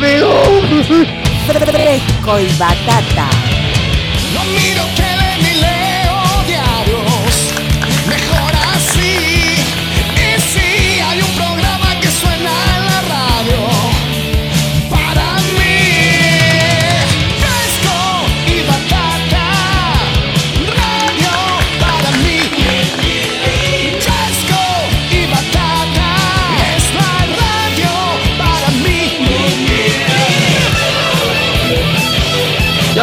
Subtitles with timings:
[0.00, 0.28] pegó.
[1.46, 3.37] Fresco batata.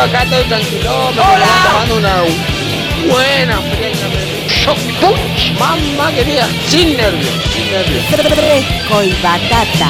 [0.05, 2.15] Acá estoy tranquilo, me estoy tomando una
[3.11, 3.59] buena
[4.99, 5.53] punch.
[5.59, 8.05] Mamá querida, sin nervios, sin nervios.
[8.05, 9.89] Fresco y batata.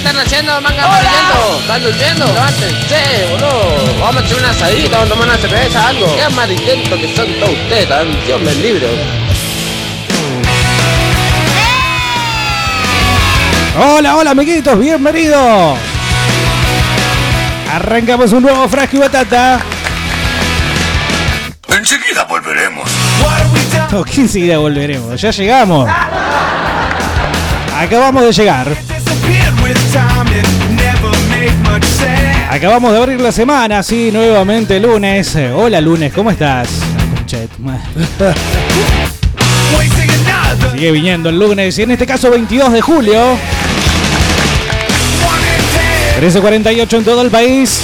[0.00, 1.60] qué están haciendo, manga amarillento?
[1.60, 2.26] ¿Están durmiendo?
[2.26, 4.00] Levántense, boludo.
[4.00, 6.14] Vamos a hacer un asadito, vamos a tomar una cerveza, algo.
[6.14, 8.86] Qué amarillentos que son todos ustedes, tan Dios me libre.
[13.80, 15.78] Hola, hola amiguitos, bienvenidos.
[17.72, 19.60] Arrancamos un nuevo frasco y batata.
[21.76, 22.90] Enseguida volveremos.
[23.90, 25.90] No, que enseguida volveremos, ya llegamos.
[27.76, 28.87] Acabamos de llegar.
[32.50, 35.36] Acabamos de abrir la semana, sí, nuevamente lunes.
[35.54, 36.68] Hola lunes, ¿cómo estás?
[40.72, 43.36] Sigue viniendo el lunes y en este caso 22 de julio.
[46.20, 47.80] 13.48 en todo el país.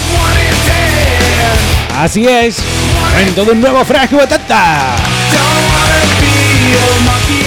[1.98, 2.56] Así es.
[3.20, 4.96] En todo un nuevo frasco de batata.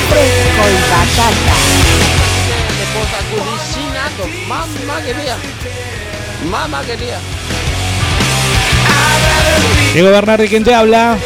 [0.10, 1.97] Fresco y batata.
[5.08, 5.38] Mamá querida.
[6.52, 7.18] Mamá querida.
[9.94, 11.18] Diego Bernardi, quien te habla.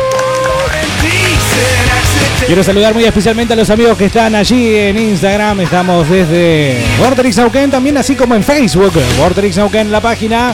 [2.45, 5.59] Quiero saludar muy especialmente a los amigos que están allí en Instagram.
[5.61, 8.93] Estamos desde Vorterix Nauquén, también así como en Facebook.
[9.17, 10.53] Vorterix Nauquén, la página.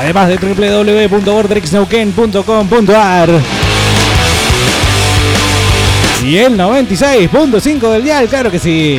[0.00, 3.28] Además de www.vorterixnauquén.com.ar.
[6.24, 8.98] Y el 96.5 del dial, claro que sí.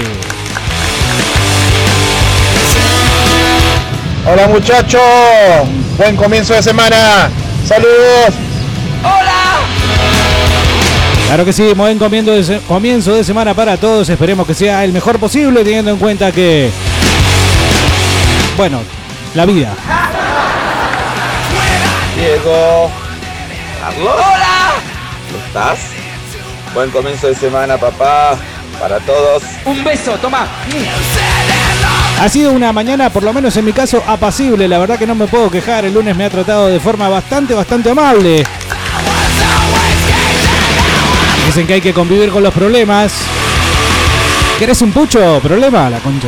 [4.26, 5.02] Hola, muchachos.
[5.98, 7.30] Buen comienzo de semana.
[7.68, 8.34] Saludos.
[11.28, 14.08] Claro que sí, buen comienzo de, se- comienzo de semana para todos.
[14.08, 16.70] Esperemos que sea el mejor posible, teniendo en cuenta que.
[18.56, 18.80] Bueno,
[19.36, 19.74] la vida.
[22.16, 22.90] Diego.
[23.82, 24.14] Carlos.
[24.16, 24.70] Hola.
[25.32, 25.80] ¿Cómo estás?
[26.74, 28.38] Buen comienzo de semana, papá.
[28.80, 29.44] Para todos.
[29.66, 30.48] Un beso, toma.
[32.20, 34.68] Ha sido una mañana, por lo menos en mi caso, apacible.
[34.68, 35.86] La verdad que no me puedo quejar.
[35.86, 38.44] El lunes me ha tratado de forma bastante, bastante amable.
[41.46, 43.14] Dicen que hay que convivir con los problemas.
[44.58, 45.40] ¿Querés un pucho?
[45.42, 45.90] ¿Problema?
[45.90, 46.28] La concha.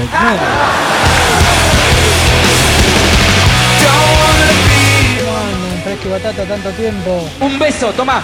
[6.10, 7.30] Batata tanto tiempo.
[7.40, 8.24] Un beso, toma.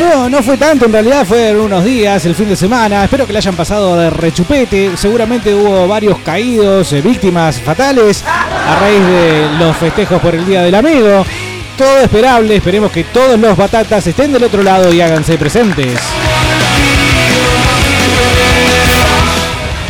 [0.00, 3.04] No, no fue tanto, en realidad fueron unos días, el fin de semana.
[3.04, 4.96] Espero que le hayan pasado de rechupete.
[4.96, 10.62] Seguramente hubo varios caídos, eh, víctimas fatales a raíz de los festejos por el Día
[10.62, 11.24] del Amigo.
[11.78, 15.98] Todo esperable, esperemos que todos los batatas estén del otro lado y háganse presentes.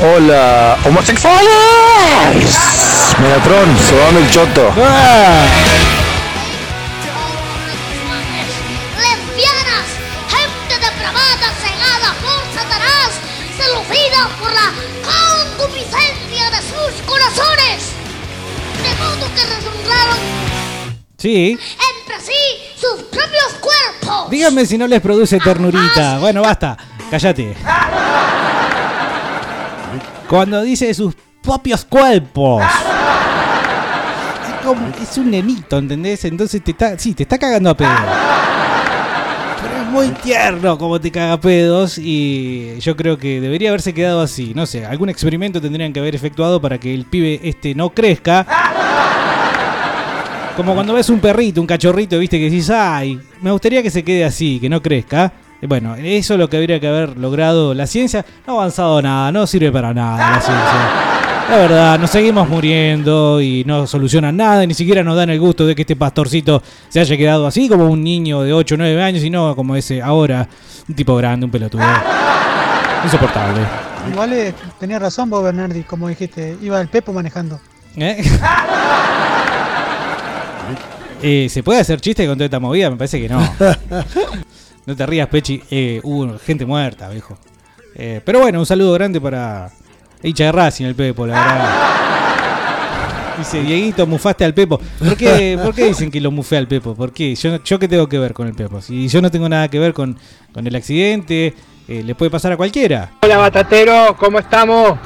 [0.02, 1.49] Hola, homosexuales.
[3.20, 4.72] Megatron, sobame el choto.
[4.78, 5.46] ¡Ah!
[21.18, 22.32] Sí, entre sí
[22.76, 24.30] sus propios cuerpos.
[24.30, 26.18] díganme si no les produce ternurita.
[26.18, 26.76] Bueno, basta,
[27.10, 27.54] cállate.
[30.28, 32.62] Cuando dice sus propios cuerpos.
[34.46, 36.24] Es como, es un nenito, ¿entendés?
[36.24, 37.88] Entonces te está, sí, te está cagando a pedo.
[39.62, 43.94] Pero es muy tierno como te caga a pedos y yo creo que debería haberse
[43.94, 44.52] quedado así.
[44.54, 48.44] No sé, algún experimento tendrían que haber efectuado para que el pibe este no crezca.
[50.56, 54.03] Como cuando ves un perrito, un cachorrito, viste que decís, ay, me gustaría que se
[54.03, 55.31] quede así, que no crezca.
[55.61, 58.25] Y Bueno, eso es lo que habría que haber logrado la ciencia.
[58.47, 61.50] No ha avanzado nada, no sirve para nada la ciencia.
[61.50, 65.38] La verdad, nos seguimos muriendo y no solucionan nada, y ni siquiera nos dan el
[65.38, 68.79] gusto de que este pastorcito se haya quedado así como un niño de 8 o
[68.79, 70.49] 9 años y no como ese ahora,
[70.88, 71.85] un tipo grande, un pelotudo.
[73.05, 73.61] Insoportable.
[74.11, 76.56] Igual eh, tenías razón vos, Bernardi, como dijiste.
[76.62, 77.61] Iba el Pepo manejando.
[77.97, 78.25] ¿Eh?
[81.22, 82.90] Eh, ¿Se puede hacer chiste con toda esta movida?
[82.90, 83.40] Me parece que no.
[84.86, 85.60] No te rías, Pechi.
[85.68, 87.36] Eh, hubo gente muerta, viejo.
[87.96, 89.68] Eh, pero bueno, un saludo grande para
[90.22, 93.36] hincha de Racing, el Pepo, la verdad.
[93.38, 94.80] Dice, Dieguito, mufaste al Pepo.
[94.98, 96.94] ¿Por qué, por qué dicen que lo mufé al Pepo?
[96.94, 97.34] ¿Por qué?
[97.34, 98.80] Yo, yo qué tengo que ver con el Pepo.
[98.80, 100.16] Si yo no tengo nada que ver con,
[100.52, 101.52] con el accidente,
[101.88, 103.10] eh, le puede pasar a cualquiera.
[103.22, 104.98] Hola, batatero, ¿cómo estamos?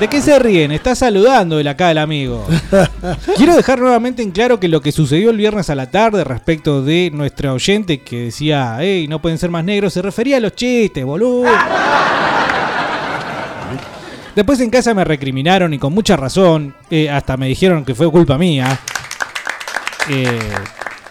[0.00, 0.72] ¿De qué se ríen?
[0.72, 2.44] Está saludando el acá el amigo.
[3.36, 6.82] Quiero dejar nuevamente en claro que lo que sucedió el viernes a la tarde respecto
[6.82, 10.54] de nuestra oyente que decía, hey, no pueden ser más negros, se refería a los
[10.54, 11.48] chistes, boludo.
[14.34, 18.10] Después en casa me recriminaron y con mucha razón, eh, hasta me dijeron que fue
[18.10, 18.78] culpa mía.
[20.10, 20.38] eh,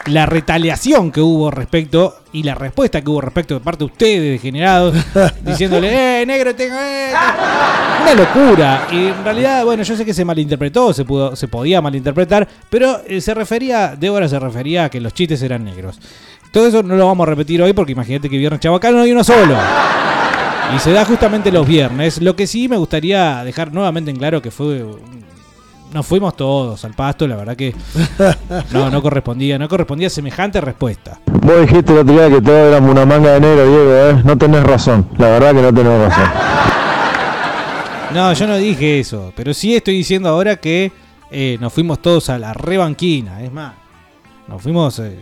[0.08, 4.32] la retaliación que hubo respecto y la respuesta que hubo respecto de parte de ustedes,
[4.32, 4.96] degenerados,
[5.42, 7.20] diciéndole, eh, negro, tengo esto".
[8.02, 8.88] Una locura.
[8.92, 13.02] Y en realidad, bueno, yo sé que se malinterpretó, se, pudo, se podía malinterpretar, pero
[13.08, 16.00] eh, se refería, Débora se refería a que los chistes eran negros.
[16.52, 19.12] Todo eso no lo vamos a repetir hoy porque imagínate que viernes chabacano no hay
[19.12, 19.56] uno solo.
[20.76, 22.22] Y se da justamente los viernes.
[22.22, 24.84] Lo que sí me gustaría dejar nuevamente en claro que fue.
[25.94, 27.76] Nos fuimos todos al pasto, la verdad que
[28.72, 31.20] no, no correspondía, no correspondía semejante respuesta.
[31.28, 34.22] Vos dijiste otro día que todo éramos una manga de negro, Diego, ¿eh?
[34.26, 35.08] No tenés razón.
[35.20, 36.32] La verdad que no tenés razón.
[38.14, 40.92] No, yo no dije eso, pero sí estoy diciendo ahora que
[41.32, 43.74] eh, nos fuimos todos a la rebanquina, es más,
[44.48, 45.20] nos fuimos eh,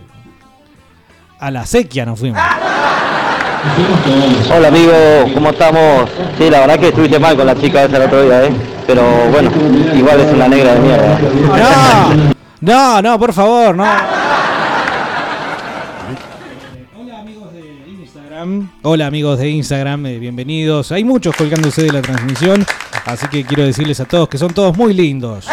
[1.38, 2.40] a la sequía, nos fuimos.
[4.52, 4.92] Hola amigo,
[5.34, 6.10] ¿cómo estamos?
[6.36, 8.50] Sí, la verdad que estuviste mal con la chica esa el otro día, ¿eh?
[8.88, 9.50] Pero bueno,
[9.94, 11.18] igual es una negra de mierda.
[12.60, 13.84] No, no, no, por favor, no.
[18.82, 20.90] Hola amigos de Instagram, eh, bienvenidos.
[20.90, 22.66] Hay muchos colgándose de la transmisión,
[23.06, 25.46] así que quiero decirles a todos que son todos muy lindos.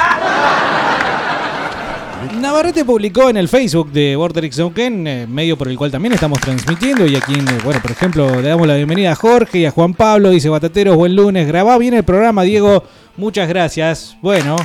[2.42, 6.40] Navarrete publicó en el Facebook de Vorterix Neuquén, eh, medio por el cual también estamos
[6.40, 9.72] transmitiendo, y aquí, eh, bueno, por ejemplo, le damos la bienvenida a Jorge y a
[9.72, 12.84] Juan Pablo, dice Batateros, buen lunes, grabá bien el programa, Diego,
[13.18, 14.16] muchas gracias.
[14.22, 14.56] Bueno,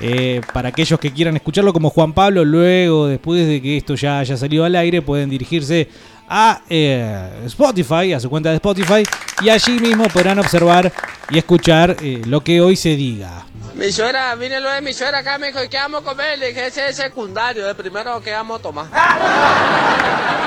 [0.00, 4.18] eh, para aquellos que quieran escucharlo como Juan Pablo, luego, después de que esto ya
[4.18, 5.88] haya salido al aire, pueden dirigirse
[6.30, 9.02] a eh, Spotify, a su cuenta de Spotify,
[9.42, 10.92] y allí mismo podrán observar
[11.28, 13.44] y escuchar eh, lo que hoy se diga.
[13.74, 16.38] Mi suegra, vine lo de mi suegra acá, me dijo, ¿y qué vamos a comer?
[16.38, 18.86] Le dije, ese es secundario, el primero que vamos a tomar.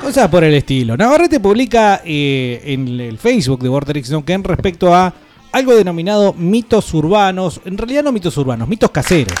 [0.00, 0.96] Cosas por el estilo.
[0.96, 5.12] Navarrete publica eh, en el Facebook de Vorterix Neuquén respecto a
[5.52, 7.60] algo denominado mitos urbanos.
[7.64, 9.38] En realidad no mitos urbanos, mitos caseros.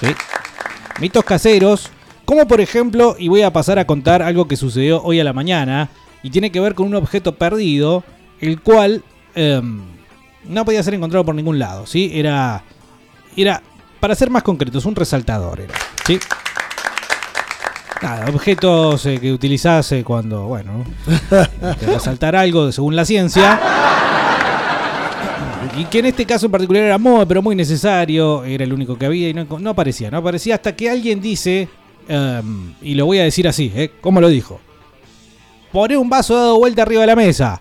[0.00, 0.14] ¿Sí?
[1.00, 1.90] Mitos caseros,
[2.24, 5.32] como por ejemplo, y voy a pasar a contar algo que sucedió hoy a la
[5.32, 5.90] mañana,
[6.22, 8.02] y tiene que ver con un objeto perdido,
[8.40, 9.04] el cual
[9.34, 9.82] em,
[10.44, 11.86] no podía ser encontrado por ningún lado.
[11.86, 12.10] ¿sí?
[12.14, 12.64] Era,
[13.36, 13.62] era,
[14.00, 15.60] para ser más concretos, un resaltador.
[15.60, 15.74] Era,
[16.06, 16.18] ¿sí?
[18.28, 20.84] Objetos eh, que utilizás cuando, bueno,
[21.86, 23.58] resaltar algo según la ciencia.
[25.76, 28.98] y que en este caso en particular era muy, pero muy necesario, era el único
[28.98, 31.68] que había y no, no aparecía, no aparecía hasta que alguien dice,
[32.08, 33.92] em, y lo voy a decir así, ¿eh?
[34.00, 34.60] ¿Cómo lo dijo?
[35.72, 37.60] Poné un vaso dado vuelta arriba de la mesa.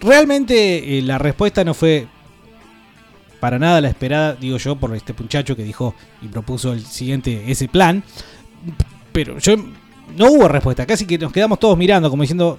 [0.00, 2.06] Realmente eh, la respuesta no fue
[3.40, 7.44] para nada la esperada, digo yo, por este muchacho que dijo y propuso el siguiente,
[7.50, 8.04] ese plan.
[9.12, 9.56] Pero yo
[10.16, 12.58] no hubo respuesta, casi que nos quedamos todos mirando, como diciendo,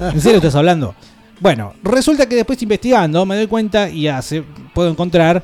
[0.00, 0.94] ¿en serio estás hablando?
[1.40, 5.42] Bueno, resulta que después investigando me doy cuenta y hace, puedo encontrar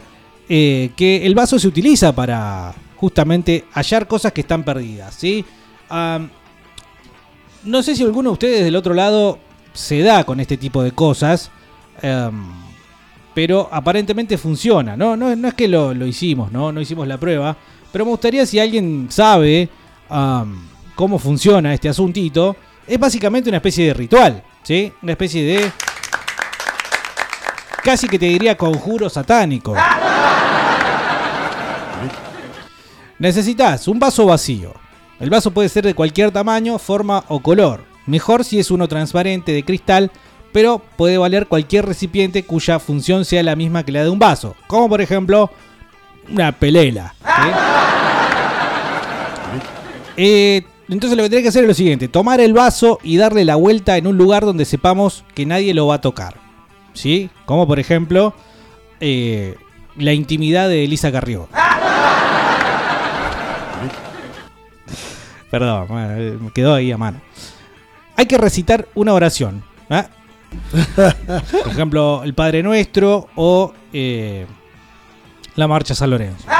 [0.48, 5.44] eh, que el vaso se utiliza para justamente hallar cosas que están perdidas, ¿sí?
[7.64, 9.38] No sé si alguno de ustedes del otro lado
[9.72, 11.50] se da con este tipo de cosas,
[12.02, 12.46] em,
[13.34, 15.16] pero aparentemente funciona, ¿no?
[15.16, 16.72] No, es que lo, hicimos, ¿no?
[16.72, 17.56] No hicimos la prueba,
[17.92, 19.68] pero me gustaría si alguien sabe
[20.94, 22.56] cómo funciona este asuntito.
[22.86, 24.92] Es básicamente una especie de ritual, ¿sí?
[25.02, 25.70] Una especie de...
[27.82, 29.74] Casi que te diría conjuro satánico.
[33.18, 34.74] Necesitas un vaso vacío.
[35.18, 37.84] El vaso puede ser de cualquier tamaño, forma o color.
[38.06, 40.12] Mejor si es uno transparente de cristal,
[40.52, 44.54] pero puede valer cualquier recipiente cuya función sea la misma que la de un vaso.
[44.66, 45.50] Como por ejemplo
[46.30, 47.14] una pelela.
[50.16, 53.44] Eh, entonces lo que tenés que hacer es lo siguiente, tomar el vaso y darle
[53.44, 56.47] la vuelta en un lugar donde sepamos que nadie lo va a tocar.
[56.98, 57.30] ¿Sí?
[57.44, 58.34] Como por ejemplo
[58.98, 59.54] eh,
[59.96, 61.48] la intimidad de Elisa Carrió.
[65.48, 67.20] Perdón, eh, me quedó ahí a mano.
[68.16, 69.62] Hay que recitar una oración.
[69.88, 70.08] ¿ah?
[70.96, 74.44] Por ejemplo, el Padre Nuestro o eh,
[75.54, 76.48] la Marcha San Lorenzo.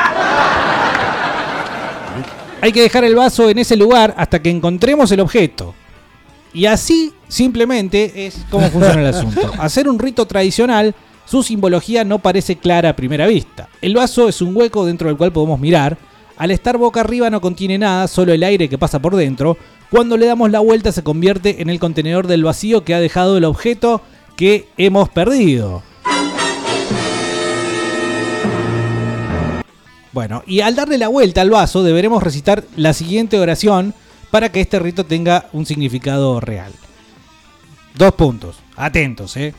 [2.62, 5.74] Hay que dejar el vaso en ese lugar hasta que encontremos el objeto.
[6.52, 9.52] Y así simplemente es como funciona el asunto.
[9.58, 13.68] Hacer un rito tradicional, su simbología no parece clara a primera vista.
[13.82, 15.98] El vaso es un hueco dentro del cual podemos mirar.
[16.36, 19.56] Al estar boca arriba no contiene nada, solo el aire que pasa por dentro.
[19.90, 23.36] Cuando le damos la vuelta se convierte en el contenedor del vacío que ha dejado
[23.36, 24.02] el objeto
[24.36, 25.82] que hemos perdido.
[30.12, 33.94] Bueno, y al darle la vuelta al vaso deberemos recitar la siguiente oración
[34.30, 36.72] para que este rito tenga un significado real.
[37.94, 39.54] Dos puntos, atentos, ¿eh?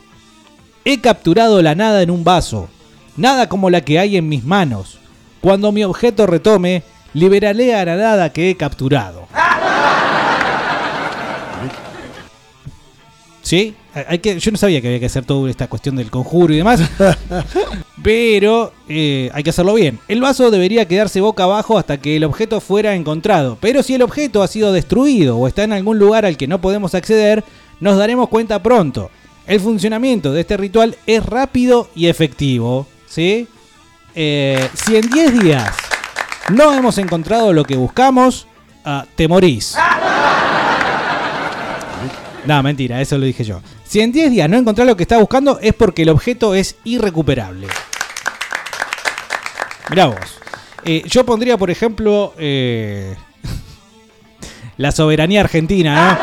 [0.84, 2.68] He capturado la nada en un vaso,
[3.16, 4.98] nada como la que hay en mis manos.
[5.40, 9.28] Cuando mi objeto retome, liberaré a la nada que he capturado.
[13.50, 13.74] ¿Sí?
[14.06, 16.58] Hay que, yo no sabía que había que hacer toda esta cuestión del conjuro y
[16.58, 16.82] demás.
[18.04, 19.98] Pero eh, hay que hacerlo bien.
[20.06, 23.58] El vaso debería quedarse boca abajo hasta que el objeto fuera encontrado.
[23.60, 26.60] Pero si el objeto ha sido destruido o está en algún lugar al que no
[26.60, 27.42] podemos acceder,
[27.80, 29.10] nos daremos cuenta pronto.
[29.48, 32.86] El funcionamiento de este ritual es rápido y efectivo.
[33.08, 33.48] ¿sí?
[34.14, 35.74] Eh, si en 10 días
[36.50, 38.46] no hemos encontrado lo que buscamos,
[38.84, 39.74] ah, te morís.
[42.46, 43.60] No, mentira, eso lo dije yo.
[43.84, 46.76] Si en 10 días no encontrás lo que estás buscando es porque el objeto es
[46.84, 47.66] irrecuperable.
[49.90, 50.38] Mirá vos.
[50.84, 53.14] Eh, yo pondría, por ejemplo, eh,
[54.76, 56.18] la soberanía argentina,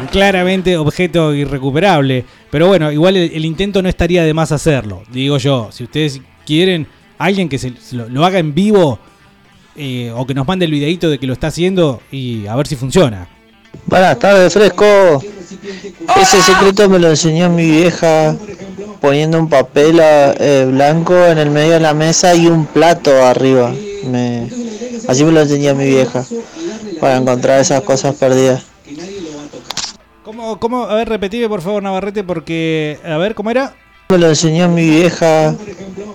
[0.00, 0.10] ¿no?
[0.10, 2.24] Claramente objeto irrecuperable.
[2.50, 5.02] Pero bueno, igual el, intento no estaría de más hacerlo.
[5.12, 6.86] Digo yo, si ustedes quieren,
[7.18, 8.98] alguien que se, lo, lo haga en vivo
[9.76, 12.66] eh, o que nos mande el videito de que lo está haciendo y a ver
[12.66, 13.28] si funciona.
[13.86, 15.22] Buenas tardes, fresco.
[16.20, 18.36] Ese secreto me lo enseñó mi vieja
[19.00, 23.72] poniendo un papel eh, blanco en el medio de la mesa y un plato arriba.
[24.04, 24.48] Me...
[25.08, 26.24] Así me lo enseñó mi vieja
[27.00, 28.62] para encontrar esas cosas perdidas.
[30.24, 30.84] ¿Cómo, cómo?
[30.84, 33.00] A ver, repetime por favor, Navarrete, porque.
[33.04, 33.74] A ver, ¿cómo era?
[34.10, 35.54] Me lo enseñó mi vieja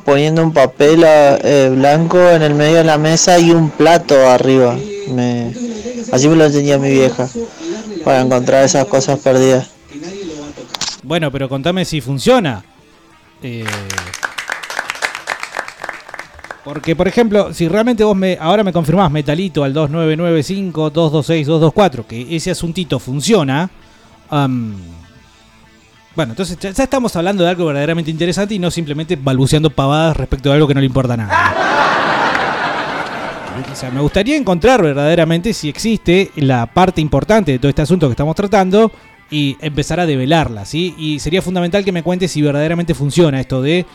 [0.05, 4.77] poniendo un papel eh, blanco en el medio de la mesa y un plato arriba.
[5.09, 5.53] Me...
[6.11, 7.27] Así me lo enseñó mi vieja
[8.03, 9.69] para encontrar esas cosas perdidas.
[11.03, 12.63] Bueno, pero contame si funciona.
[13.43, 13.65] Eh,
[16.65, 22.49] Porque, por ejemplo, si realmente vos me ahora me confirmás metalito al 2995-226-224, que ese
[22.49, 23.69] asuntito funciona,
[24.31, 24.73] bueno,
[26.31, 30.55] entonces ya, estamos hablando de algo verdaderamente interesante y no simplemente balbuceando pavadas respecto de
[30.55, 31.64] algo que no le importa nada.
[33.71, 38.07] O sea, me gustaría encontrar verdaderamente si existe la parte importante de todo este asunto
[38.07, 38.91] que estamos tratando
[39.29, 40.93] y empezar a develarla, ¿sí?
[40.97, 43.85] Y sería fundamental que me cuente si verdaderamente funciona esto de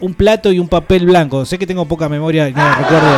[0.00, 1.44] un plato y un papel blanco.
[1.44, 3.16] Sé que tengo poca memoria y no recuerdo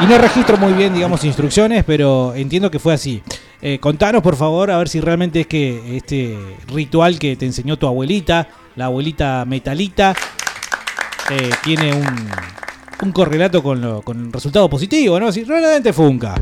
[0.00, 3.22] y no registro muy bien, digamos, instrucciones, pero entiendo que fue así.
[3.60, 7.76] Eh, contanos, por favor, a ver si realmente es que este ritual que te enseñó
[7.76, 10.14] tu abuelita, la abuelita metalita,
[11.30, 12.06] eh, tiene un,
[13.02, 15.30] un correlato con, lo, con un resultado positivo, ¿no?
[15.30, 16.34] Si realmente funca.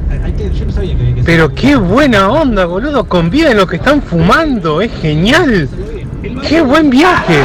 [1.25, 3.05] Pero qué buena onda, boludo.
[3.05, 4.81] Conviven los que están fumando.
[4.81, 5.69] Es genial.
[6.49, 7.41] Qué buen viaje.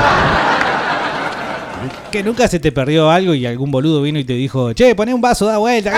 [2.11, 5.13] Que nunca se te perdió algo y algún boludo vino y te dijo, che, poné
[5.13, 5.93] un vaso, da vuelta.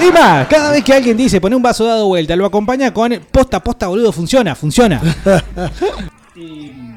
[0.00, 3.20] Y más, cada vez que alguien dice poné un vaso dado vuelta, lo acompaña con
[3.30, 5.00] posta, posta, boludo, funciona, funciona.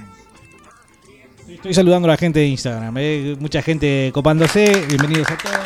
[1.66, 5.58] Estoy saludando a la gente de Instagram, eh, mucha gente copándose, bienvenidos a todos.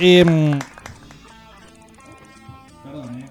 [0.00, 0.58] Em,
[2.82, 3.26] perdón, eh.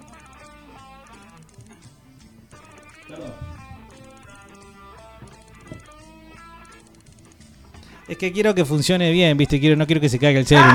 [8.08, 10.72] Es que quiero que funcione bien, viste, quiero, no quiero que se caiga el cerebro.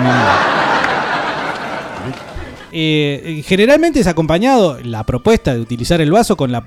[2.71, 6.67] Eh, generalmente es acompañado la propuesta de utilizar el vaso con la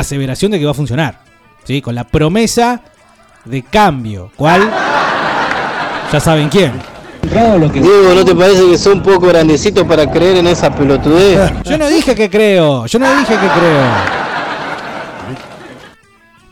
[0.00, 1.20] aseveración de que va a funcionar.
[1.64, 1.82] ¿sí?
[1.82, 2.80] Con la promesa
[3.44, 4.30] de cambio.
[4.36, 4.70] ¿Cuál?
[6.12, 6.72] Ya saben quién.
[7.22, 11.52] Diego, ¿no te parece que son un poco grandecitos para creer en esa pelotudez?
[11.64, 14.26] Yo no dije que creo, yo no dije que creo.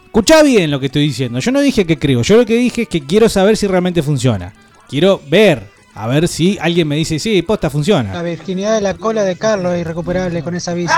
[0.07, 1.39] Escuchá bien lo que estoy diciendo.
[1.39, 4.03] Yo no dije que creo, yo lo que dije es que quiero saber si realmente
[4.03, 4.53] funciona.
[4.89, 8.13] Quiero ver, a ver si alguien me dice, sí, posta funciona.
[8.13, 10.93] La virginidad de la cola de Carlos es irrecuperable con esa bici.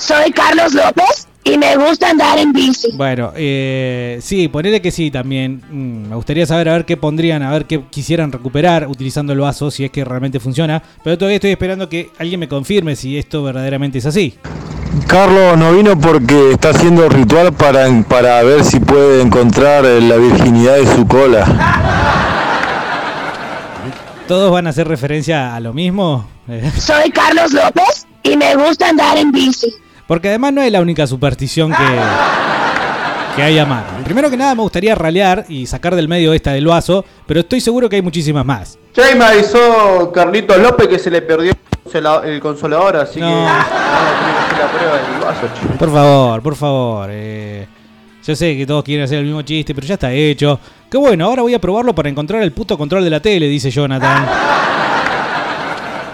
[0.00, 2.88] Soy Carlos López y me gusta andar en bici.
[2.94, 5.62] Bueno, eh, sí, ponele que sí también.
[5.70, 9.40] Mm, me gustaría saber a ver qué pondrían, a ver qué quisieran recuperar utilizando el
[9.40, 10.82] vaso, si es que realmente funciona.
[11.04, 14.38] Pero todavía estoy esperando que alguien me confirme si esto verdaderamente es así.
[15.06, 20.16] Carlos no vino porque está haciendo ritual para, para ver si puede encontrar eh, la
[20.16, 21.44] virginidad de su cola.
[24.26, 26.26] ¿Todos van a hacer referencia a lo mismo?
[26.78, 29.70] Soy Carlos López y me gusta andar en bici.
[30.10, 31.84] Porque además no es la única superstición que,
[33.36, 33.86] que hay a mano.
[34.04, 37.60] Primero que nada me gustaría ralear y sacar del medio esta del vaso, pero estoy
[37.60, 38.76] seguro que hay muchísimas más.
[38.96, 43.26] Ya me avisó Carlitos López que se le perdió el consola- el consolador, así que
[43.26, 45.78] tener que hacer la prueba del vaso, che.
[45.78, 47.08] Por favor, por favor.
[47.12, 47.68] eh,
[48.26, 50.58] yo sé que todos quieren hacer el mismo chiste, pero ya está hecho.
[50.90, 53.70] Qué bueno, ahora voy a probarlo para encontrar el puto control de la tele, dice
[53.70, 54.26] Jonathan.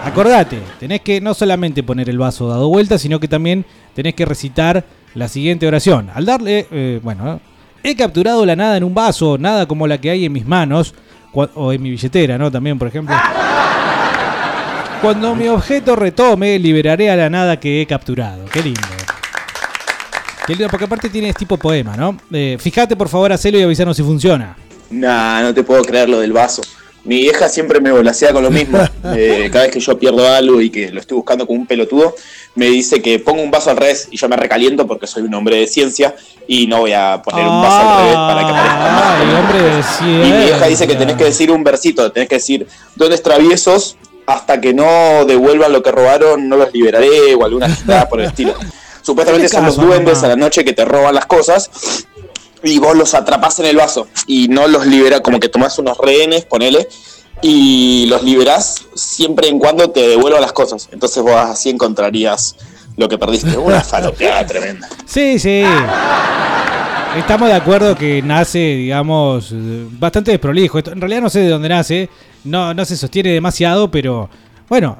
[0.07, 4.23] Acordate, tenés que no solamente poner el vaso dado vuelta, sino que también tenés que
[4.23, 6.09] recitar la siguiente oración.
[6.13, 7.41] Al darle, eh, bueno,
[7.83, 10.95] he capturado la nada en un vaso, nada como la que hay en mis manos,
[11.33, 12.49] o en mi billetera, ¿no?
[12.49, 13.15] También, por ejemplo.
[15.01, 18.45] Cuando mi objeto retome, liberaré a la nada que he capturado.
[18.45, 18.81] Qué lindo.
[20.47, 22.17] Qué lindo, porque aparte tiene tipo poema, ¿no?
[22.31, 24.55] Eh, fíjate, por favor, hacelo y avisarnos si funciona.
[24.89, 26.61] Nah, no te puedo creer lo del vaso.
[27.07, 28.77] Mi vieja siempre me volasea con lo mismo.
[29.15, 32.13] Eh, cada vez que yo pierdo algo y que lo estoy buscando como un pelotudo,
[32.55, 35.33] me dice que pongo un vaso al revés y yo me recaliento porque soy un
[35.33, 36.13] hombre de ciencia
[36.45, 39.21] y no voy a poner un vaso al revés para que parezca más.
[39.21, 42.35] Ay, hombre de Y mi vieja dice que tenés que decir un versito, tenés que
[42.35, 47.69] decir, dones traviesos, hasta que no devuelvan lo que robaron, no los liberaré, o alguna
[47.69, 48.55] gilada por el estilo.
[49.01, 51.71] Supuestamente son los duendes a la noche que te roban las cosas
[52.63, 55.97] y vos los atrapás en el vaso y no los liberas, como que tomás unos
[55.97, 56.87] rehenes, ponele,
[57.41, 60.89] y los liberás siempre en cuando te devuelvan las cosas.
[60.91, 62.55] Entonces vos así encontrarías
[62.95, 63.57] lo que perdiste.
[63.57, 64.89] Una falopeada tremenda.
[65.05, 65.63] Sí, sí.
[67.17, 69.53] Estamos de acuerdo que nace, digamos,
[69.99, 70.79] bastante desprolijo.
[70.79, 72.09] En realidad no sé de dónde nace,
[72.43, 74.29] no, no se sostiene demasiado, pero
[74.67, 74.97] bueno,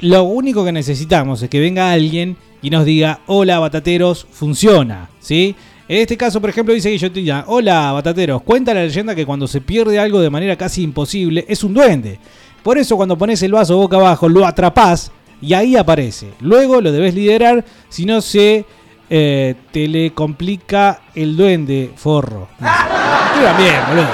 [0.00, 5.56] lo único que necesitamos es que venga alguien y nos diga, hola batateros, funciona, ¿sí?
[5.92, 9.60] En este caso, por ejemplo, dice Guillotina, hola batateros, cuenta la leyenda que cuando se
[9.60, 12.18] pierde algo de manera casi imposible es un duende.
[12.62, 16.28] Por eso cuando pones el vaso boca abajo lo atrapás y ahí aparece.
[16.40, 18.64] Luego lo debes liderar, si no se
[19.10, 22.48] eh, te le complica el duende, forro.
[22.58, 24.08] Escriban bien, boludo.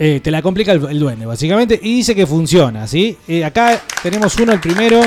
[0.00, 1.78] Eh, te la complica el, el duende, básicamente.
[1.80, 3.16] Y dice que funciona, ¿sí?
[3.28, 5.00] Eh, acá tenemos uno, el primero.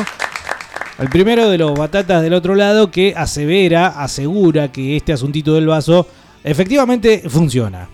[1.00, 5.68] El primero de los batatas del otro lado que asevera, asegura que este asuntito del
[5.68, 6.08] vaso
[6.44, 7.88] efectivamente funciona.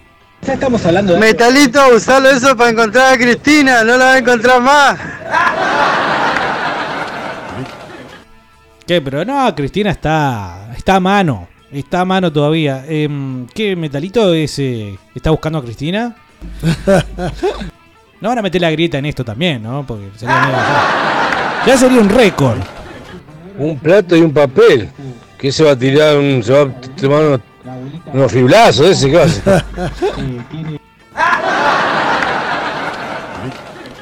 [0.45, 1.19] Ya estamos hablando de.
[1.19, 4.99] Metalito, usalo eso para encontrar a Cristina, no la va a encontrar más.
[8.87, 9.01] ¿Qué?
[9.01, 11.47] Pero no, Cristina está, está a mano.
[11.71, 12.85] Está a mano todavía.
[12.87, 14.57] Em, ¿Qué metalito es?
[14.59, 16.15] eh, ¿Está buscando a Cristina?
[18.21, 19.85] No van a meter la grieta en esto también, ¿no?
[19.85, 22.57] Porque sería medio- ya, ya sería un récord.
[23.57, 24.89] Un plato y un papel.
[25.37, 26.17] ¿Qué se va a tirar?
[26.17, 27.39] Un, ¿Se va a tomar unos,
[28.13, 29.09] unos fiblazos ese?
[29.09, 29.65] ¿Qué va a hacer?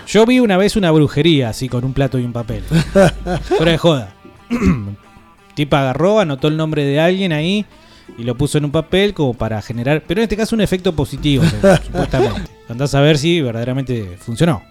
[0.08, 2.64] Yo vi una vez una brujería así con un plato y un papel.
[2.64, 4.14] Fuera de joda.
[5.56, 7.66] Tipa agarró, anotó el nombre de alguien ahí
[8.18, 10.94] y lo puso en un papel como para generar, pero en este caso un efecto
[10.94, 11.44] positivo,
[11.86, 12.52] supuestamente.
[12.70, 14.62] Andás a ver si verdaderamente funcionó.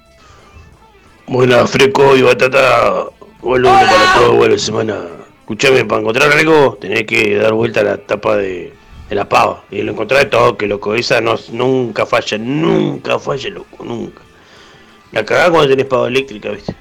[1.26, 3.06] Buena, fresco y batata.
[3.42, 4.98] Boludo para todo, buena semana.
[5.40, 8.72] Escuchame, para encontrar algo tenés que dar vuelta a la tapa de,
[9.08, 9.64] de la pava.
[9.70, 10.94] Y lo encontrás de todo, que loco.
[10.94, 14.22] Esa no, nunca falla, nunca falla, loco, nunca.
[15.10, 16.74] La cagás cuando tenés pava eléctrica, viste.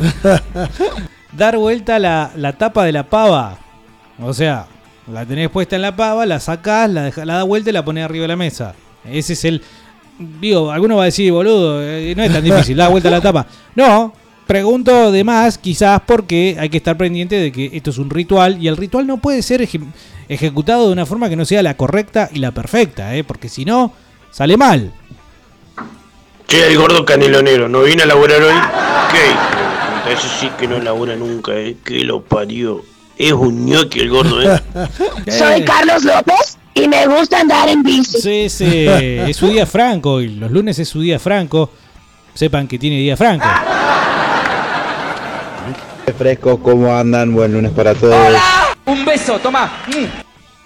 [1.32, 3.58] Dar vuelta la, la tapa de la pava.
[4.20, 4.66] O sea,
[5.10, 7.84] la tenés puesta en la pava, la sacás, la, dejás- la da vuelta y la
[7.84, 8.74] pones arriba de la mesa.
[9.04, 9.62] Ese es el.
[10.18, 13.46] Digo, alguno va a decir, boludo, eh, no es tan difícil, da vuelta la tapa.
[13.74, 14.12] No,
[14.52, 18.62] pregunto de más, quizás porque hay que estar pendiente de que esto es un ritual
[18.62, 19.80] y el ritual no puede ser eje-
[20.28, 23.24] ejecutado de una forma que no sea la correcta y la perfecta, ¿eh?
[23.24, 23.94] porque si no,
[24.30, 24.92] sale mal.
[26.48, 28.52] Che, el gordo canelonero, ¿no viene a laburar hoy?
[29.10, 30.12] ¿Qué?
[30.12, 31.76] Ese sí que no labura nunca, eh.
[31.82, 32.82] Que lo parió.
[33.16, 34.60] Es un ñoqui el gordo, eh.
[35.30, 38.20] Soy Carlos López y me gusta andar en bici.
[38.20, 41.70] Sí, sí, es su día franco y los lunes es su día franco.
[42.34, 43.46] Sepan que tiene día franco.
[46.16, 47.32] Frescos, ¿cómo andan?
[47.34, 48.16] Buen lunes para todos.
[48.86, 49.72] Un beso, toma.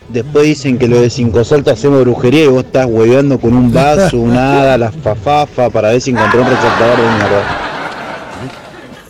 [0.09, 3.73] Después dicen que lo de cinco saltos hacemos brujería y vos estás hueveando con un
[3.73, 7.61] vaso, una hada, la fafafa para ver si encontró un resaltador de mierda.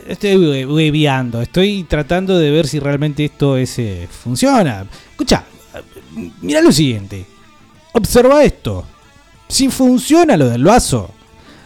[0.08, 4.86] Estoy hue- hueveando, estoy tratando de ver si realmente esto es, eh, funciona.
[5.10, 5.44] Escucha,
[6.40, 7.26] mira lo siguiente.
[7.92, 8.84] Observa esto.
[9.48, 11.10] Si funciona lo del vaso,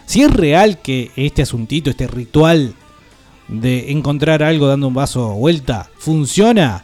[0.05, 2.73] si es real que este asuntito, este ritual
[3.51, 6.83] de encontrar algo dando un vaso vuelta, funciona,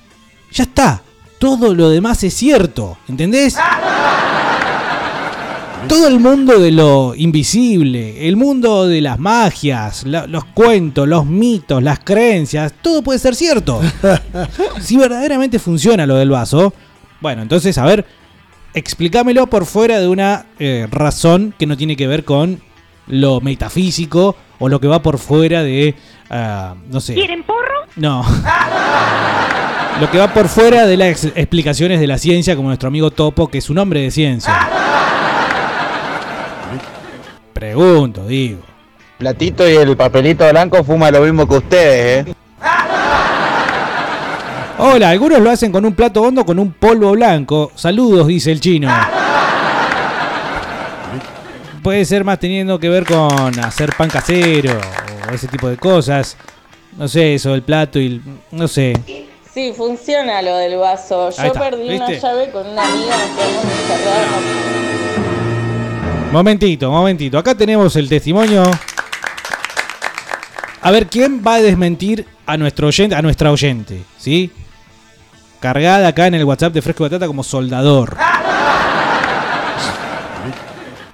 [0.52, 1.02] ya está.
[1.40, 3.56] Todo lo demás es cierto, ¿entendés?
[5.88, 11.26] Todo el mundo de lo invisible, el mundo de las magias, la- los cuentos, los
[11.26, 13.80] mitos, las creencias, todo puede ser cierto.
[14.82, 16.74] si verdaderamente funciona lo del vaso,
[17.22, 18.06] bueno, entonces, a ver,
[18.74, 22.60] explícamelo por fuera de una eh, razón que no tiene que ver con
[23.08, 25.96] lo metafísico o lo que va por fuera de,
[26.30, 27.14] ah, no sé.
[27.14, 27.86] ¿Quieren porro?
[27.96, 28.26] No.
[30.00, 33.10] Lo que va por fuera de las ex- explicaciones de la ciencia, como nuestro amigo
[33.12, 34.54] Topo, que es un hombre de ciencia.
[37.54, 38.60] Pregunto, digo.
[39.18, 42.34] Platito y el papelito blanco fuma lo mismo que ustedes, ¿eh?
[44.80, 47.72] Hola, algunos lo hacen con un plato hondo con un polvo blanco.
[47.74, 48.94] Saludos, dice el chino.
[51.82, 54.80] Puede ser más teniendo que ver con hacer pan casero
[55.30, 56.38] o ese tipo de cosas.
[56.98, 58.06] No sé, eso del plato y...
[58.08, 58.94] el- No sé.
[59.54, 61.30] Sí, funciona lo del vaso.
[61.32, 64.28] Yo está, perdí una llave con una amiga, encerradas.
[66.32, 67.38] Momentito, momentito.
[67.38, 68.64] Acá tenemos el testimonio.
[70.82, 74.04] A ver, ¿quién va a desmentir a nuestro oyente, a nuestra oyente?
[74.18, 74.52] ¿Sí?
[75.60, 78.16] Cargada acá en el WhatsApp de Fresco Batata como soldador.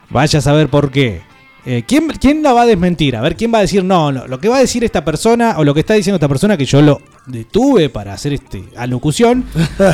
[0.10, 1.22] Vaya a saber por qué.
[1.66, 3.16] Eh, ¿quién, quién la va a desmentir?
[3.16, 4.28] A ver, ¿quién va a decir no, no?
[4.28, 6.66] Lo que va a decir esta persona o lo que está diciendo esta persona que
[6.66, 9.46] yo lo detuve para hacer este alocución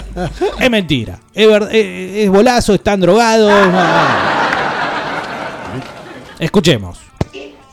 [0.59, 1.19] es mentira.
[1.33, 3.51] Es, ver- es- es bolazo, están drogados.
[3.51, 3.79] no, no.
[6.39, 6.99] Escuchemos.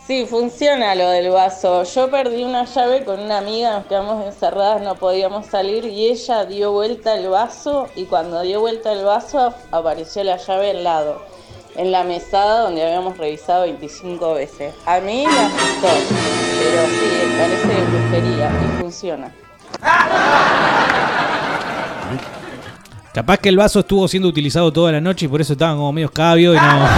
[0.06, 1.82] Sí, funciona lo del vaso.
[1.82, 6.44] Yo perdí una llave con una amiga, nos quedamos encerradas, no podíamos salir y ella
[6.44, 11.22] dio vuelta el vaso y cuando dio vuelta el vaso apareció la llave al lado,
[11.76, 14.74] en la mesada donde habíamos revisado 25 veces.
[14.86, 15.88] A mí me asustó,
[16.58, 17.08] pero sí,
[17.38, 19.32] parece de brujería y funciona.
[23.12, 25.92] Capaz que el vaso estuvo siendo utilizado toda la noche y por eso estaban como
[25.92, 26.88] medio escabio y no.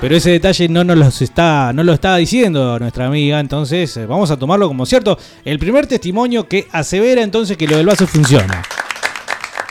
[0.00, 4.06] Pero ese detalle no nos los está, no lo estaba diciendo nuestra amiga, entonces eh,
[4.06, 5.16] vamos a tomarlo como cierto.
[5.44, 8.62] El primer testimonio que asevera entonces que lo del vaso funciona.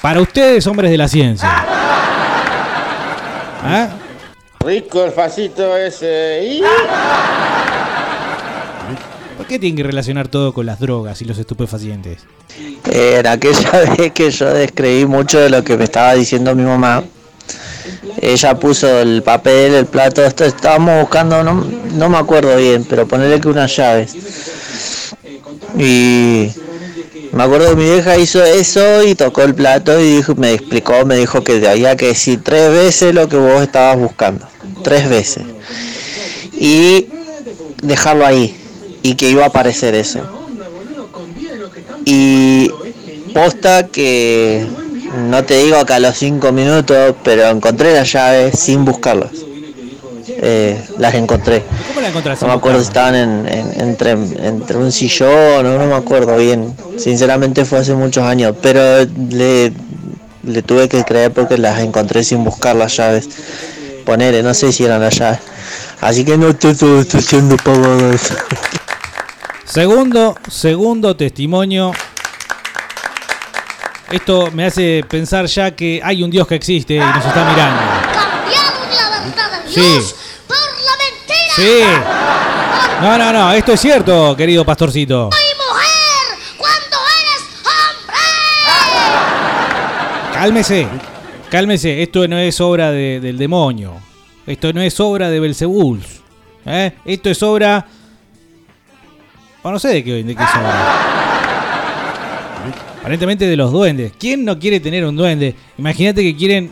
[0.02, 1.50] Para ustedes, hombres de la ciencia.
[3.64, 3.90] ¿Ah?
[4.60, 6.42] Rico el facito ese.
[6.60, 6.62] y-
[9.38, 12.20] ¿Por qué tienen que relacionar todo con las drogas y los estupefacientes?
[12.86, 17.04] En aquella vez que yo descreí mucho de lo que me estaba diciendo mi mamá,
[18.22, 21.54] ella puso el papel, el plato, esto estábamos buscando, no,
[21.94, 24.16] no me acuerdo bien, pero ponerle que unas llaves.
[25.78, 26.52] Y
[27.32, 31.06] me acuerdo que mi vieja hizo eso y tocó el plato y dijo, me explicó,
[31.06, 34.48] me dijo que había que decir tres veces lo que vos estabas buscando,
[34.84, 35.44] tres veces.
[36.54, 37.08] Y
[37.82, 38.56] dejarlo ahí
[39.02, 40.20] y que iba a aparecer eso.
[42.06, 42.70] Y
[43.34, 44.66] posta que
[45.30, 49.51] no te digo que a los cinco minutos, pero encontré las llaves sin buscarlas.
[50.42, 51.64] Eh, las encontré.
[51.90, 52.46] ¿Cómo la encontraste?
[52.46, 56.36] No me acuerdo si estaban en, en- entre, entre un sillón o no me acuerdo
[56.38, 56.76] bien.
[56.98, 59.72] Sinceramente fue hace muchos años, pero le,
[60.44, 63.30] le tuve que creer porque las encontré sin buscar las llaves.
[64.06, 65.40] Ponele, no sé si eran las llaves.
[66.02, 68.34] Así que no te estoy estoy haciendo pavadas.
[69.66, 71.92] Segundo, segundo testimonio.
[74.12, 77.82] Esto me hace pensar ya que hay un Dios que existe y nos está mirando.
[78.12, 79.80] Cambiaron la verdad de Sí.
[79.82, 80.16] Dios
[80.48, 81.41] por la mentira.
[81.56, 81.80] Sí.
[83.02, 85.30] No, no, no, esto es cierto, querido pastorcito.
[85.32, 88.20] Y mujer, cuando eres hombre.
[90.34, 90.88] Cálmese,
[91.50, 92.04] cálmese.
[92.04, 93.96] Esto no es obra de- del demonio.
[94.46, 96.02] Esto no es obra de Belzebul.
[96.66, 96.94] ¿eh?
[97.06, 97.86] Esto es obra.
[99.64, 100.96] Bueno, no sé de qué, de qué es obra.
[103.00, 104.14] Aparentemente de los duendes.
[104.20, 105.56] ¿Quién no quiere tener un duende?
[105.78, 106.72] Imagínate que quieren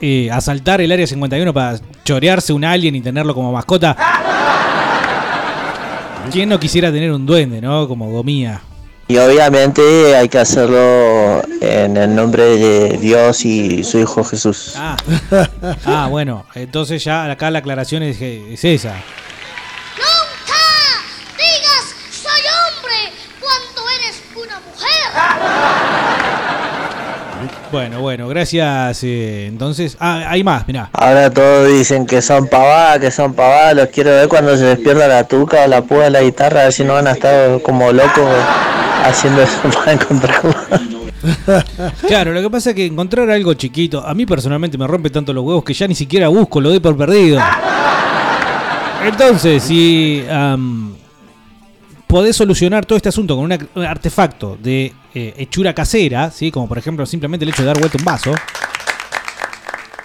[0.00, 3.96] eh, asaltar el área 51 para chorearse un alien y tenerlo como mascota.
[6.30, 7.88] ¿Quién no quisiera tener un duende, no?
[7.88, 8.60] Como gomía.
[9.10, 14.74] Y obviamente hay que hacerlo en el nombre de Dios y su Hijo Jesús.
[14.76, 14.96] Ah,
[15.86, 18.96] ah, bueno, entonces ya acá la aclaración es, es esa.
[19.96, 20.60] Nunca
[21.38, 24.98] digas soy hombre cuando eres una mujer.
[27.70, 29.02] Bueno, bueno, gracias.
[29.04, 30.90] eh, entonces, ah, hay más, mirá.
[30.92, 33.76] Ahora todos dicen que son pavadas, que son pavadas.
[33.76, 36.60] Los quiero ver cuando se les pierda la tuca o la púa de la guitarra,
[36.60, 38.24] a ver si no van a estar como locos
[39.04, 40.54] haciendo eso para encontrarlo.
[42.06, 45.32] Claro, lo que pasa es que encontrar algo chiquito, a mí personalmente me rompe tanto
[45.32, 47.40] los huevos que ya ni siquiera busco, lo doy por perdido.
[49.04, 50.94] Entonces, si am,
[52.08, 56.50] podés solucionar todo este asunto con una- un artefacto de eh, hechura casera, ¿sí?
[56.50, 58.34] como por ejemplo simplemente el hecho de dar vuelta un vaso,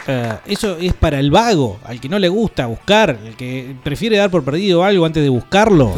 [0.06, 4.18] eh, eso es para el vago, al que no le gusta buscar, el que prefiere
[4.18, 5.94] dar por perdido algo antes de buscarlo.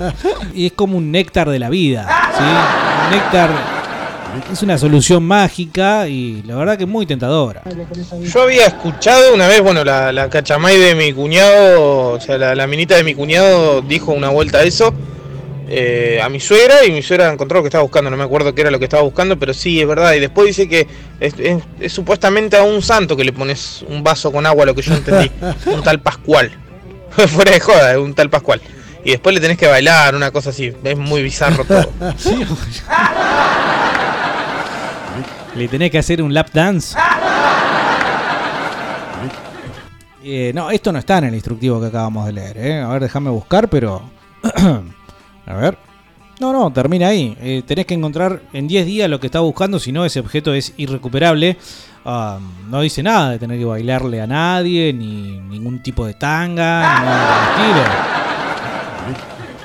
[0.54, 2.42] y es como un néctar de la vida, ¿sí?
[3.04, 3.50] Un néctar
[4.50, 7.62] es una solución mágica y la verdad que muy tentadora.
[8.22, 12.54] Yo había escuchado una vez, bueno, la, la cachamay de mi cuñado, o sea, la,
[12.54, 14.94] la minita de mi cuñado dijo una vuelta a eso
[15.74, 18.54] eh, a mi suegra y mi suegra encontró lo que estaba buscando, no me acuerdo
[18.54, 20.12] qué era lo que estaba buscando, pero sí, es verdad.
[20.12, 20.86] Y después dice que
[21.18, 24.74] es, es- es supuestamente a un santo que le pones un vaso con agua, lo
[24.74, 25.30] que yo entendí,
[25.66, 26.50] un tal Pascual.
[27.10, 28.60] Fuera de joda, un tal Pascual.
[29.04, 31.90] Y después le tenés que bailar, una cosa así, es muy bizarro todo.
[35.54, 36.96] Le tenés que hacer un lap dance.
[40.24, 42.56] Eh, no, esto no está en el instructivo que acabamos de leer.
[42.58, 42.80] ¿eh?
[42.80, 44.02] A ver, déjame buscar, pero...
[45.46, 45.76] A ver.
[46.40, 47.36] No, no, termina ahí.
[47.40, 50.54] Eh, tenés que encontrar en 10 días lo que estás buscando, si no ese objeto
[50.54, 51.56] es irrecuperable.
[52.04, 56.98] Ah, no dice nada de tener que bailarle a nadie, ni ningún tipo de tanga,
[56.98, 57.84] ni nada el estilo.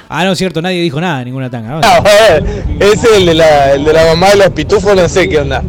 [0.10, 1.70] Ah, no es cierto, nadie dijo nada, ninguna tanga.
[1.70, 1.82] ¿no?
[1.84, 2.00] Ah,
[2.80, 5.64] es el de, la, el de la mamá de los pitufos, no sé qué onda.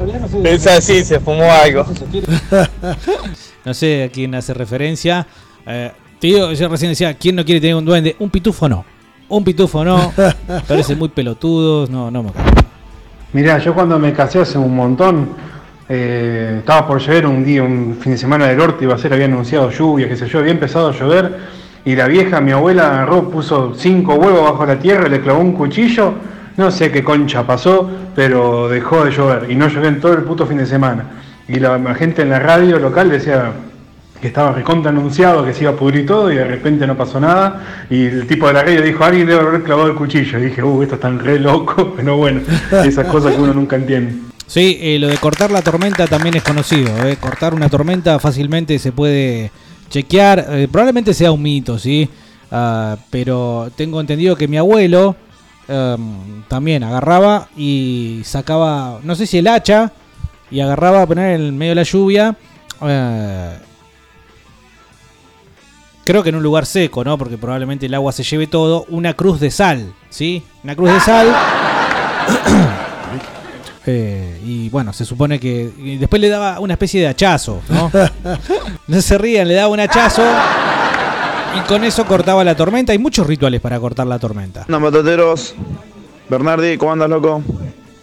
[0.44, 1.86] Es así, se fumó algo.
[3.64, 5.26] No sé a quién hace referencia.
[5.66, 5.92] Eh,
[6.22, 8.16] digo, yo recién decía, ¿quién no quiere tener un duende?
[8.18, 8.82] Un pitufo no.
[9.28, 10.12] Un pitufo no.
[10.68, 11.90] Parecen muy pelotudos.
[11.90, 12.30] No, no me
[13.32, 15.28] Mirá, yo cuando me casé hace un montón,
[15.86, 19.12] eh, estaba por llover un día, un fin de semana del norte, iba a ser,
[19.12, 21.36] había anunciado lluvia, qué sé yo, había empezado a llover
[21.84, 25.52] y la vieja, mi abuela, agarró, puso cinco huevos bajo la tierra, le clavó un
[25.52, 26.14] cuchillo,
[26.56, 30.22] no sé qué concha pasó, pero dejó de llover y no llovió en todo el
[30.22, 31.04] puto fin de semana.
[31.46, 33.52] Y la, la gente en la radio local decía
[34.20, 37.20] que estaba recontra anunciado, que se iba a pudrir todo y de repente no pasó
[37.20, 37.86] nada.
[37.90, 40.38] Y el tipo de la radio dijo, alguien debe haber clavado el cuchillo.
[40.38, 42.40] Y dije, uh, esto están re loco, pero bueno,
[42.84, 44.14] esas cosas que uno nunca entiende.
[44.46, 46.88] Sí, eh, lo de cortar la tormenta también es conocido.
[47.06, 47.16] eh.
[47.20, 49.50] Cortar una tormenta fácilmente se puede
[49.90, 50.46] chequear.
[50.50, 52.08] eh, probablemente sea un mito, ¿sí?
[52.50, 55.16] Ah, pero tengo entendido que mi abuelo
[55.68, 59.92] em, también agarraba y sacaba, no sé si el hacha,
[60.50, 62.34] y agarraba a poner en medio de la lluvia.
[66.08, 67.18] Creo que en un lugar seco, ¿no?
[67.18, 68.86] Porque probablemente el agua se lleve todo.
[68.88, 70.42] Una cruz de sal, ¿sí?
[70.64, 71.28] Una cruz de sal.
[73.90, 77.90] Eh, y bueno, se supone que y después le daba una especie de hachazo, ¿no?
[78.86, 80.22] no se rían, le daba un hachazo
[81.56, 82.92] y con eso cortaba la tormenta.
[82.92, 84.66] Hay muchos rituales para cortar la tormenta.
[84.68, 85.54] No, matoteros.
[86.28, 87.42] Bernardi, ¿cómo andas, loco?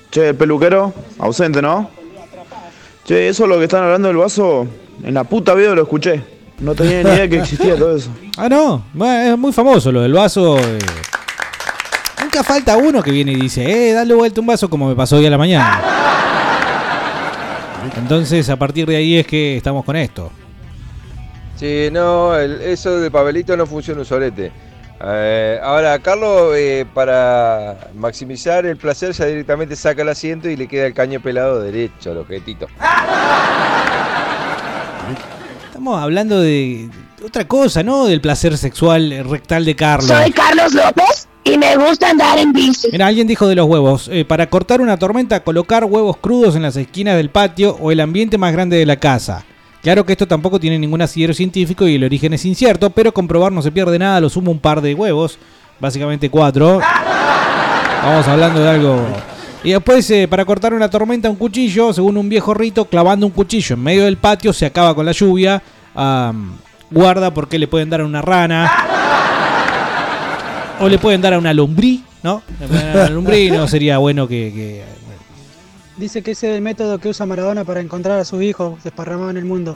[0.10, 1.92] Che, el peluquero, ausente, ¿no?
[3.04, 4.66] Che, eso lo que están hablando del vaso,
[5.04, 6.35] en la puta vida lo escuché.
[6.60, 8.10] No tenía ni idea que existía todo eso.
[8.38, 10.58] Ah, no, bueno, es muy famoso lo del vaso.
[10.60, 10.78] eh.
[12.22, 15.16] Nunca falta uno que viene y dice, eh, dale vuelta un vaso como me pasó
[15.18, 15.82] hoy a la mañana.
[17.98, 20.32] Entonces, a partir de ahí es que estamos con esto.
[21.56, 24.52] Sí, no, el- eso de papelito no funciona un solete.
[25.02, 30.68] Eh, ahora, Carlos, eh, para maximizar el placer, ya directamente saca el asiento y le
[30.68, 32.68] queda el caño pelado derecho al objetito.
[35.76, 36.90] Estamos hablando de
[37.22, 38.06] otra cosa, ¿no?
[38.06, 40.08] Del placer sexual eh, rectal de Carlos.
[40.08, 42.88] Soy Carlos López y me gusta andar en bici.
[42.94, 44.08] Mira, alguien dijo de los huevos.
[44.10, 48.00] eh, para cortar una tormenta, colocar huevos crudos en las esquinas del patio o el
[48.00, 49.44] ambiente más grande de la casa.
[49.82, 53.52] Claro que esto tampoco tiene ningún asidero científico y el origen es incierto, pero comprobar
[53.52, 55.38] no se pierde nada, lo sumo un par de huevos,
[55.82, 56.80] básicamente cuatro.
[58.00, 59.06] Estamos hablando de algo.
[59.66, 63.32] Y después, eh, para cortar una tormenta, un cuchillo, según un viejo rito, clavando un
[63.32, 65.62] cuchillo en medio del patio, se acaba con la lluvia.
[66.92, 68.72] Guarda porque le pueden dar a una rana.
[70.82, 72.42] O le pueden dar a una lombrí, ¿no?
[72.60, 74.84] Le pueden dar a una lombrí, no sería bueno que- que
[75.96, 79.32] Dice que ese es el método que usa Maradona para encontrar a sus hijos desparramados
[79.32, 79.74] en el mundo.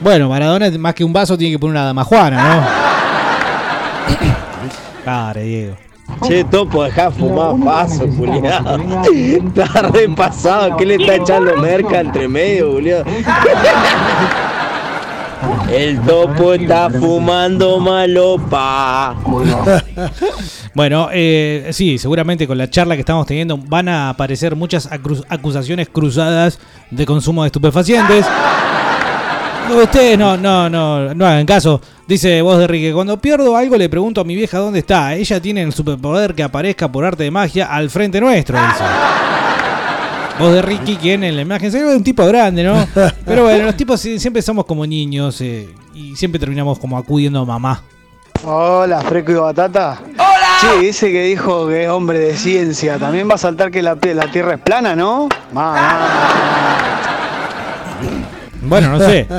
[0.00, 2.66] Bueno, Maradona más que un vaso tiene que poner una damajuana, ¿no?
[5.04, 5.76] Claro, Diego.
[6.26, 8.78] Che, Topo, dejá fumar paso, culiado.
[9.12, 13.04] Está repasado, ¿qué le está echando merca entre medio, culiado?
[15.70, 19.16] El Topo está fumando malopa.
[20.74, 24.88] Bueno, eh, sí, seguramente con la charla que estamos teniendo van a aparecer muchas
[25.28, 26.58] acusaciones cruzadas
[26.90, 28.26] de consumo de estupefacientes.
[29.68, 31.80] No, Ustedes no, no, no, no hagan caso.
[32.06, 35.14] Dice voz de Enrique, cuando pierdo algo le pregunto a mi vieja dónde está.
[35.14, 38.84] Ella tiene el superpoder que aparezca por arte de magia al frente nuestro, dice.
[40.38, 42.86] Voz de Ricky, quien en la imagen se ve un tipo grande, ¿no?
[43.24, 47.44] Pero bueno, los tipos siempre somos como niños eh, y siempre terminamos como acudiendo a
[47.44, 47.82] mamá.
[48.44, 50.00] Hola, Freco y Batata.
[50.14, 50.78] ¡Hola!
[50.80, 52.98] Sí, ese que dijo que es hombre de ciencia.
[52.98, 55.28] También va a saltar que la, la Tierra es plana, ¿no?
[55.52, 57.03] Mamá.
[58.66, 59.26] Bueno, no sé.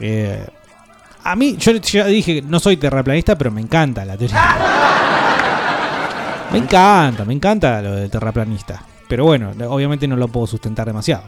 [0.00, 0.44] Eh,
[1.22, 4.42] a mí, yo ya dije, no soy terraplanista, pero me encanta la teoría.
[6.52, 8.82] Me encanta, me encanta lo del terraplanista.
[9.08, 11.24] Pero bueno, obviamente no lo puedo sustentar demasiado.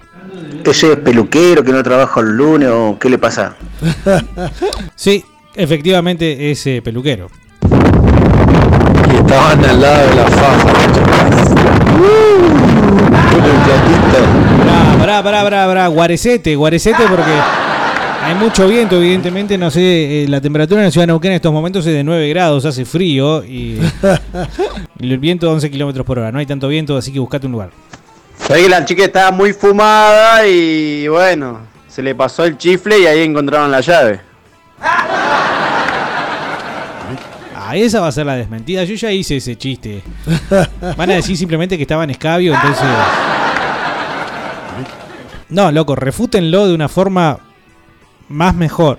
[0.64, 3.54] Ese es peluquero que no trabaja el lunes o qué le pasa.
[4.94, 7.30] Sí, efectivamente es eh, peluquero.
[9.12, 10.70] Y estaban al lado de la faja.
[13.32, 14.55] El platito.
[14.98, 17.30] Pará, pará, pará, pará, guarecete, guarecete porque
[18.22, 21.36] hay mucho viento, evidentemente, no sé, eh, la temperatura en la ciudad de Neuquén en
[21.36, 23.78] estos momentos es de 9 grados, hace frío y,
[24.98, 27.52] y el viento 11 kilómetros por hora, no hay tanto viento, así que buscate un
[27.52, 27.70] lugar.
[28.38, 33.06] Sabés que la chica estaba muy fumada y bueno, se le pasó el chifle y
[33.06, 34.20] ahí encontraron la llave.
[37.68, 38.84] Ah, esa va a ser la desmentida.
[38.84, 40.02] Yo ya hice ese chiste.
[40.96, 42.86] Van a decir simplemente que estaba en escabio, entonces.
[45.48, 47.38] No, loco, refútenlo de una forma
[48.28, 48.98] más mejor.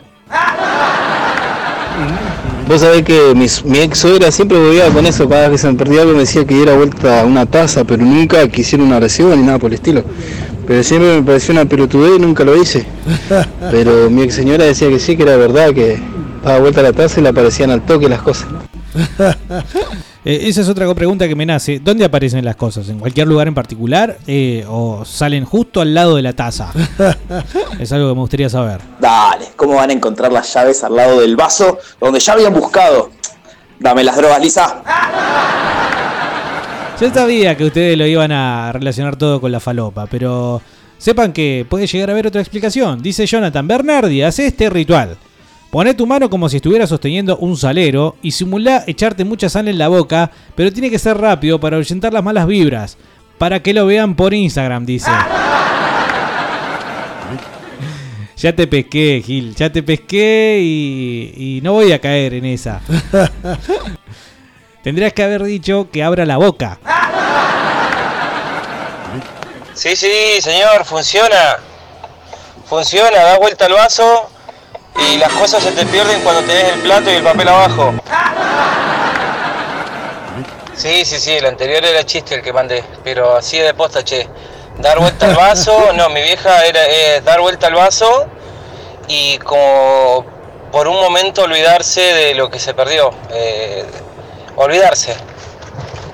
[2.68, 5.72] Vos sabés que mi, mi ex suegra siempre volvía con eso, cada vez que se
[5.72, 9.34] me perdía algo me decía que diera vuelta una taza, pero nunca quisiera una recibo
[9.36, 10.04] ni nada por el estilo.
[10.68, 12.86] Pero siempre me pareció una pelotudez y nunca lo hice.
[13.72, 15.98] Pero mi ex señora decía que sí, que era verdad, que
[16.44, 18.48] daba vuelta la taza y le aparecían al toque las cosas.
[20.30, 21.80] Eh, esa es otra pregunta que me nace.
[21.80, 22.90] ¿Dónde aparecen las cosas?
[22.90, 24.18] ¿En cualquier lugar en particular?
[24.28, 26.70] Eh, ¿O salen justo al lado de la taza?
[27.80, 28.82] es algo que me gustaría saber.
[29.00, 33.10] Dale, ¿cómo van a encontrar las llaves al lado del vaso donde ya habían buscado?
[33.80, 34.84] Dame las drogas, Lisa.
[37.00, 40.62] Yo sabía que ustedes lo iban a relacionar todo con la falopa, pero
[40.98, 43.02] sepan que puede llegar a haber otra explicación.
[43.02, 45.16] Dice Jonathan Bernardi, hace este ritual.
[45.70, 49.78] Poné tu mano como si estuvieras sosteniendo un salero y simulá echarte mucha sal en
[49.78, 52.98] la boca, pero tiene que ser rápido para ahuyentar las malas vibras.
[53.38, 55.12] Para que lo vean por Instagram, dice.
[58.38, 62.82] Ya te pesqué, Gil, ya te pesqué y, y no voy a caer en esa.
[64.84, 66.80] Tendrías que haber dicho que abra la boca.
[69.74, 71.58] Sí, sí, señor, funciona.
[72.68, 74.30] Funciona, da vuelta al vaso
[74.98, 77.94] y las cosas se te pierden cuando tenés el plato y el papel abajo.
[80.76, 84.28] Sí, sí, sí, el anterior era chiste el que mandé, pero así de posta, che.
[84.78, 86.82] Dar vuelta al vaso, no, mi vieja era
[87.24, 88.28] dar vuelta al vaso
[89.08, 90.24] y como
[90.72, 93.12] por un momento olvidarse de lo que se perdió.
[93.32, 93.86] eh,
[94.58, 95.16] olvidarse.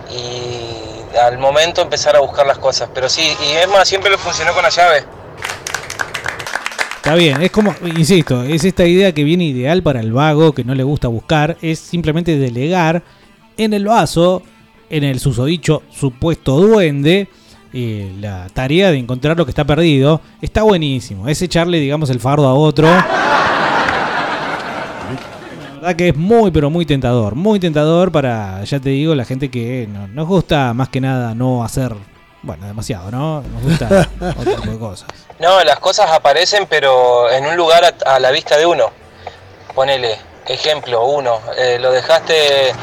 [0.10, 2.90] Y al momento empezar a buscar las cosas.
[2.94, 5.04] Pero sí, y es más, siempre lo funcionó con la llave.
[7.04, 10.64] Está bien, es como, insisto, es esta idea que viene ideal para el vago que
[10.64, 13.04] no le gusta buscar, es simplemente delegar
[13.58, 14.42] en el vaso,
[14.90, 17.28] en el susodicho supuesto duende,
[17.74, 21.28] eh, la tarea de encontrar lo que está perdido, está buenísimo.
[21.28, 22.88] Es echarle, digamos, el fardo a otro.
[22.88, 23.02] La
[25.82, 27.36] verdad que es muy, pero muy tentador.
[27.36, 31.36] Muy tentador para, ya te digo, la gente que no- nos gusta más que nada
[31.36, 31.94] no hacer,
[32.44, 33.42] bueno, demasiado, ¿no?
[33.42, 35.10] Nos gusta otro tipo de cosas.
[35.40, 38.92] No, las cosas aparecen, pero en un lugar a, a la vista de uno.
[39.74, 42.74] Ponele, ejemplo, uno, eh, lo dejaste,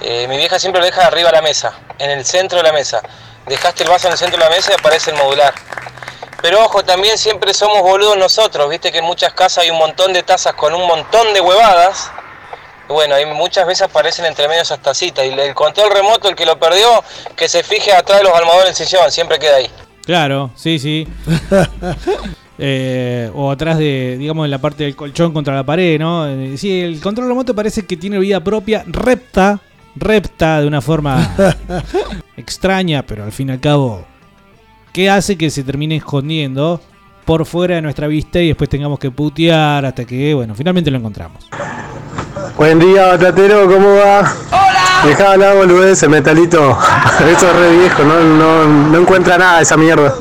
[0.00, 2.72] eh, mi vieja siempre lo deja arriba de la mesa, en el centro de la
[2.72, 3.00] mesa.
[3.46, 5.54] Dejaste el vaso en el centro de la mesa y aparece el modular.
[6.40, 10.12] Pero ojo, también siempre somos boludos nosotros, viste que en muchas casas hay un montón
[10.12, 12.10] de tazas con un montón de huevadas.
[12.92, 15.24] Bueno, ahí muchas veces aparecen entre medio esas tacitas.
[15.24, 17.02] Y el control remoto, el que lo perdió,
[17.36, 19.70] que se fije atrás de los almohadones del sillón, siempre queda ahí.
[20.04, 21.06] Claro, sí, sí.
[22.64, 26.28] Eh, o atrás de, digamos, en la parte del colchón contra la pared, ¿no?
[26.28, 29.58] Eh, sí, el control remoto parece que tiene vida propia, repta,
[29.96, 31.34] repta de una forma
[32.36, 34.04] extraña, pero al fin y al cabo,
[34.92, 36.80] que hace que se termine escondiendo
[37.24, 40.98] por fuera de nuestra vista y después tengamos que putear hasta que, bueno, finalmente lo
[40.98, 41.48] encontramos.
[42.62, 44.20] Buen día, Batatero, ¿cómo va?
[44.52, 45.04] ¡Hola!
[45.04, 46.78] Dejá la boludez, ese metalito.
[47.36, 50.14] Eso es re viejo, no, no, no encuentra nada esa mierda.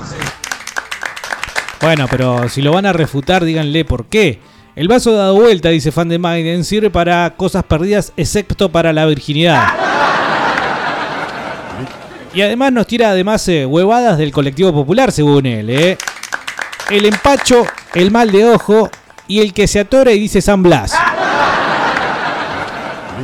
[1.81, 4.39] Bueno, pero si lo van a refutar, díganle por qué.
[4.75, 9.05] El vaso dado vuelta, dice fan de Maiden, sirve para cosas perdidas excepto para la
[9.05, 9.63] virginidad.
[12.33, 15.69] Y además nos tira además eh, huevadas del colectivo popular, según él.
[15.69, 15.95] ¿eh?
[16.89, 18.89] El empacho, el mal de ojo
[19.27, 20.91] y el que se atora y dice San Blas.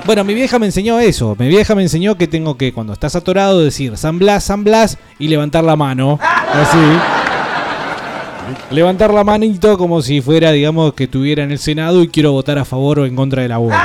[0.07, 1.35] Bueno, mi vieja me enseñó eso.
[1.37, 4.97] Mi vieja me enseñó que tengo que, cuando estás atorado, decir San Blas, San Blas
[5.19, 6.17] y levantar la mano.
[6.21, 6.77] Así.
[8.71, 12.57] Levantar la manito como si fuera, digamos, que estuviera en el Senado y quiero votar
[12.57, 13.77] a favor o en contra del aborto.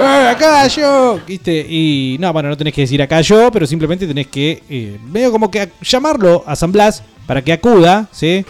[0.00, 1.20] ¡Eh, acá yo!
[1.26, 1.66] ¿Viste?
[1.68, 5.30] Y no, bueno, no tenés que decir acá yo, pero simplemente tenés que, eh, medio
[5.30, 8.46] como que llamarlo a San Blas para que acuda, ¿sí?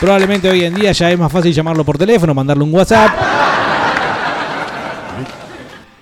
[0.00, 3.27] Probablemente hoy en día ya es más fácil llamarlo por teléfono, mandarle un WhatsApp.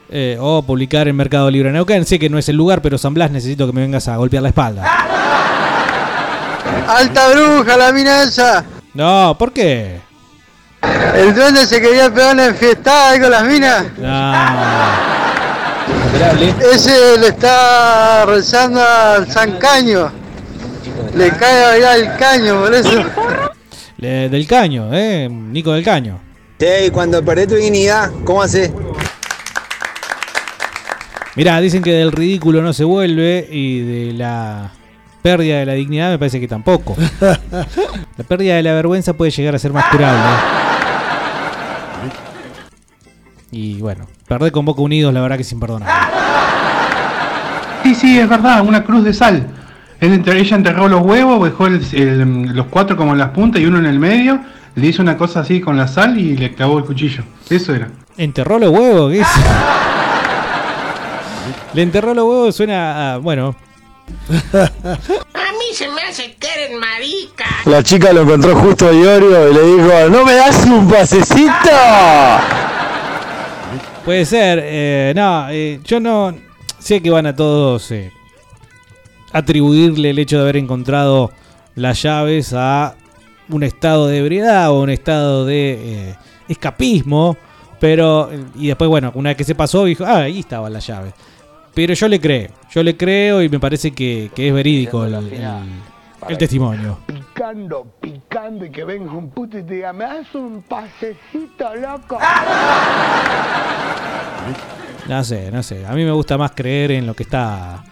[0.08, 2.04] Eh, o publicar en Mercado Libre Neuquén.
[2.06, 4.42] Sé que no es el lugar, pero San Blas necesito que me vengas a golpear
[4.42, 4.84] la espalda.
[6.88, 8.64] ¡Alta bruja, la mina esa!
[8.94, 10.00] No, ¿por qué?
[11.16, 13.84] El duende se quería pegar una enfiestada ahí con las minas.
[16.72, 20.10] Ese le está rezando al San Caño.
[21.14, 23.04] Le cae a bailar el caño, por eso.
[23.98, 25.28] Le- del Caño, ¿eh?
[25.30, 26.20] Nico del Caño.
[26.58, 28.70] Y cuando perdés tu dignidad, ¿cómo haces?
[31.36, 34.70] Mirá, dicen que del ridículo no se vuelve y de la
[35.22, 36.96] pérdida de la dignidad me parece que tampoco.
[37.20, 40.22] La pérdida de la vergüenza puede llegar a ser más curable.
[43.50, 45.92] Y bueno, perder con Boca Unidos la verdad que es imperdonable.
[47.82, 49.46] Sí, sí, es verdad, una cruz de sal.
[50.00, 53.66] Él ella enterró los huevos, dejó el- el- los cuatro como en las puntas y
[53.66, 54.40] uno en el medio,
[54.74, 57.22] le hizo una cosa así con la sal y le clavó el cuchillo.
[57.48, 57.88] Eso era.
[58.18, 59.12] ¿Enterró los huevos?
[59.12, 59.26] ¿Qué es?
[61.76, 63.54] Le enterró los huevos, suena a, bueno.
[64.54, 67.44] A mí se me hace que eres marica.
[67.66, 71.50] La chica lo encontró justo a Iorio y le dijo, ¿no me das un pasecito?
[74.06, 76.34] Puede ser, eh, no, eh, yo no
[76.78, 78.10] sé que van a todos eh,
[79.32, 81.30] atribuirle el hecho de haber encontrado
[81.74, 82.94] las llaves a
[83.50, 86.16] un estado de ebriedad o un estado de eh,
[86.48, 87.36] escapismo,
[87.78, 91.12] pero y después bueno, una vez que se pasó dijo, ah, ahí estaban las llaves.
[91.76, 95.14] Pero yo le creo, yo le creo y me parece que, que es verídico el,
[95.14, 95.42] el-
[96.26, 96.98] el testimonio.
[97.06, 102.18] Picando, picando y que venga un puto y te diga, me das un pasecito, loco.
[105.06, 105.84] No sé, no sé.
[105.86, 107.84] A mí me gusta más creer en lo que está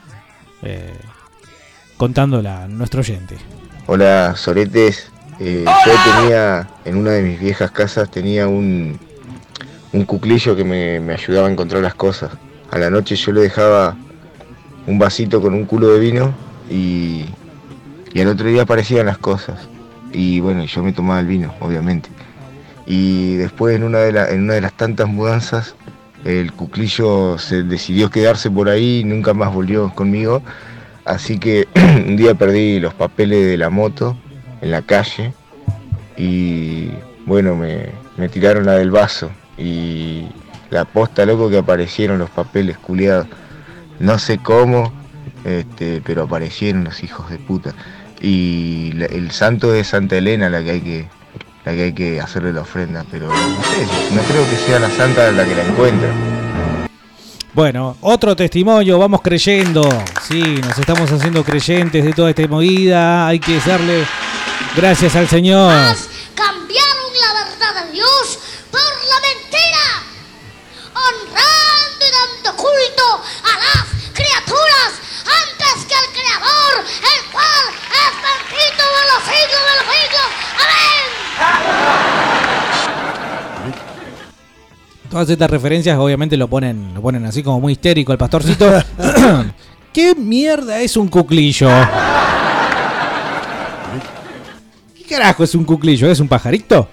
[0.62, 0.94] eh,
[1.98, 3.36] contando la, nuestro oyente.
[3.86, 5.10] Hola, Soretes.
[5.40, 8.98] Eh, yo tenía, en una de mis viejas casas, tenía un,
[9.92, 12.30] un cuclillo que me, me ayudaba a encontrar las cosas.
[12.70, 13.96] A la noche yo le dejaba
[14.86, 16.34] un vasito con un culo de vino
[16.70, 17.24] y,
[18.12, 19.68] y al otro día aparecían las cosas.
[20.12, 22.08] Y bueno, yo me tomaba el vino, obviamente.
[22.86, 25.74] Y después en una de, en una de las tantas mudanzas,
[26.24, 30.42] el cuclillo se decidió quedarse por ahí y nunca más volvió conmigo.
[31.04, 31.68] Así que
[32.06, 34.16] un día perdí los papeles de la moto
[34.60, 35.32] en la calle
[36.16, 36.90] y
[37.26, 40.26] bueno, me, me tiraron la del vaso y
[40.70, 43.26] la posta loco que aparecieron los papeles culiados.
[43.98, 44.92] No sé cómo,
[45.44, 47.74] este, pero aparecieron los hijos de puta.
[48.20, 51.08] Y el santo es Santa Elena la que hay que
[51.64, 54.90] la que hay que hacerle la ofrenda, pero no sé, no creo que sea la
[54.90, 56.08] santa la que la encuentra.
[57.54, 59.88] Bueno, otro testimonio, vamos creyendo.
[60.22, 63.28] Sí, nos estamos haciendo creyentes de toda esta movida.
[63.28, 64.04] Hay que darle
[64.76, 65.72] gracias al Señor.
[85.14, 88.68] Todas estas referencias obviamente lo ponen, lo ponen así como muy histérico el pastorcito.
[89.92, 91.68] ¿Qué mierda es un cuclillo?
[94.98, 96.10] ¿Qué carajo es un cuclillo?
[96.10, 96.88] ¿Es un pajarito?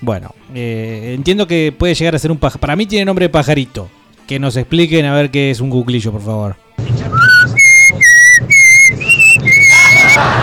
[0.00, 2.62] Bueno, eh, entiendo que puede llegar a ser un pajarito.
[2.62, 3.90] Para mí tiene nombre de pajarito.
[4.26, 6.56] Que nos expliquen a ver qué es un cuclillo, por favor.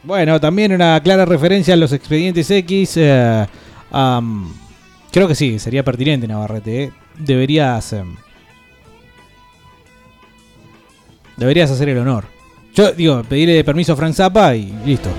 [0.07, 2.93] Bueno, también una clara referencia a los expedientes X.
[2.95, 3.45] eh,
[5.11, 6.83] creo que sí, sería pertinente, Navarrete.
[6.83, 6.91] eh.
[7.17, 7.91] Deberías.
[7.91, 8.15] em,
[11.35, 12.23] deberías hacer el honor.
[12.73, 15.09] Yo digo, pedirle permiso a Frank Zappa y listo.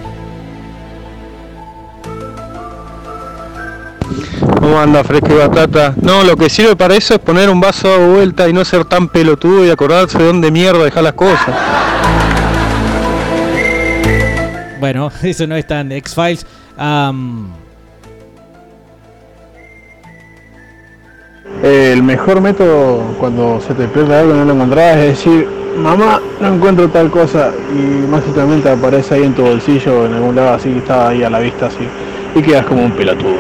[4.59, 5.95] ¿Cómo anda fresco y batata?
[6.01, 8.87] No, lo que sirve para eso es poner un vaso de vuelta y no ser
[8.87, 11.55] tan pelotudo y acordarse de dónde mierda dejar las cosas.
[14.81, 16.47] Bueno, eso no es tan X-Files.
[21.63, 26.21] El mejor método cuando se te pierde algo y no lo encontrás es decir, mamá,
[26.41, 30.71] no encuentro tal cosa y mágicamente aparece ahí en tu bolsillo en algún lado así
[30.71, 31.89] que está ahí a la vista así
[32.37, 33.39] y quedas como un pelotudo.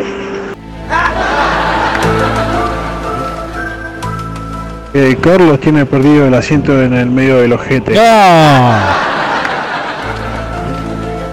[4.94, 7.94] Eh, Carlos tiene perdido el asiento en el medio del ojete.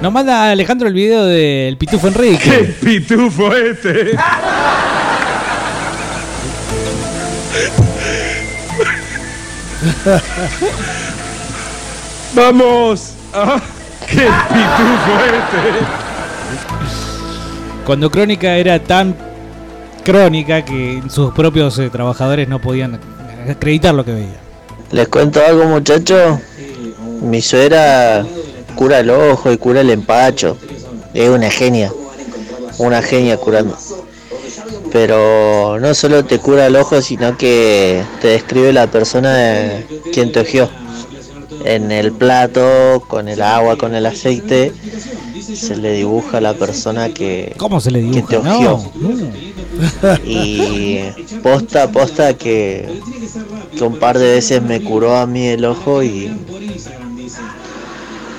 [0.02, 2.76] Nos manda Alejandro el video del Pitufo Enrique.
[2.84, 4.12] pitufo este!
[12.36, 13.14] ¡Vamos!
[13.34, 13.62] Ah,
[14.08, 15.86] ¡Qué pitufo este!
[17.86, 19.16] Cuando Crónica era tan
[20.04, 23.00] crónica que sus propios eh, trabajadores no podían
[23.50, 24.46] acreditar lo que veían.
[24.92, 26.40] Les cuento algo muchachos.
[27.22, 28.24] Mi suegra
[28.76, 30.58] cura el ojo y cura el empacho.
[31.14, 31.92] Es una genia.
[32.78, 33.78] Una genia curando.
[34.92, 40.32] Pero no solo te cura el ojo, sino que te describe la persona de quien
[40.32, 40.70] te ojió.
[41.64, 44.72] En el plato, con el agua, con el aceite,
[45.56, 48.28] se le dibuja a la persona que, ¿Cómo se le que dibuja?
[48.38, 48.92] te No, ojió.
[50.02, 50.18] no.
[50.24, 51.00] Y
[51.42, 53.02] posta, posta que,
[53.76, 56.32] que un par de veces me curó a mí el ojo y,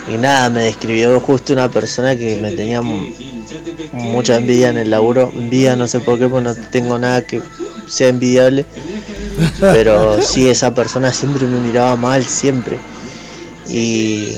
[0.08, 3.06] y nada, me describió justo una persona que me tenía mu-
[3.92, 5.32] mucha envidia en el laburo.
[5.34, 7.42] Envidia, no sé por qué, pues no tengo nada que
[7.88, 8.64] sea envidiable.
[9.60, 12.78] Pero sí, esa persona siempre me miraba mal, siempre.
[13.68, 14.36] Y,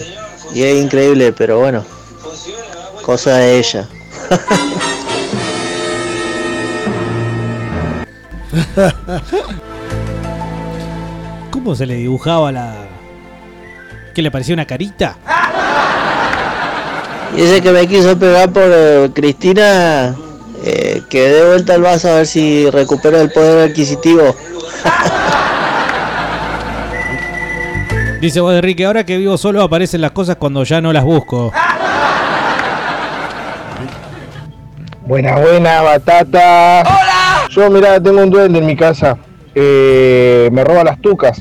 [0.55, 1.85] y es increíble, pero bueno,
[3.05, 3.87] cosa de ella.
[11.51, 12.75] ¿Cómo se le dibujaba la.
[14.15, 15.17] ¿Qué le parecía una carita?
[17.37, 20.17] Y ese que me quiso pegar por eh, Cristina,
[20.65, 24.35] eh, que dé vuelta el vaso a ver si recupera el poder adquisitivo.
[28.21, 31.53] Dice vos, Enrique, ahora que vivo solo aparecen las cosas cuando ya no las busco.
[35.07, 36.81] Buena, buena, batata.
[36.81, 37.49] ¡Hola!
[37.49, 39.17] Yo, mira, tengo un duende en mi casa.
[39.55, 41.41] Eh, me roba las tucas.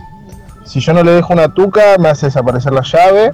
[0.66, 3.34] Si yo no le dejo una tuca, me hace desaparecer la llave.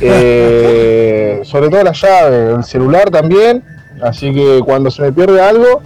[0.00, 3.62] Eh, sobre todo la llave, el celular también.
[4.02, 5.80] Así que cuando se me pierde algo,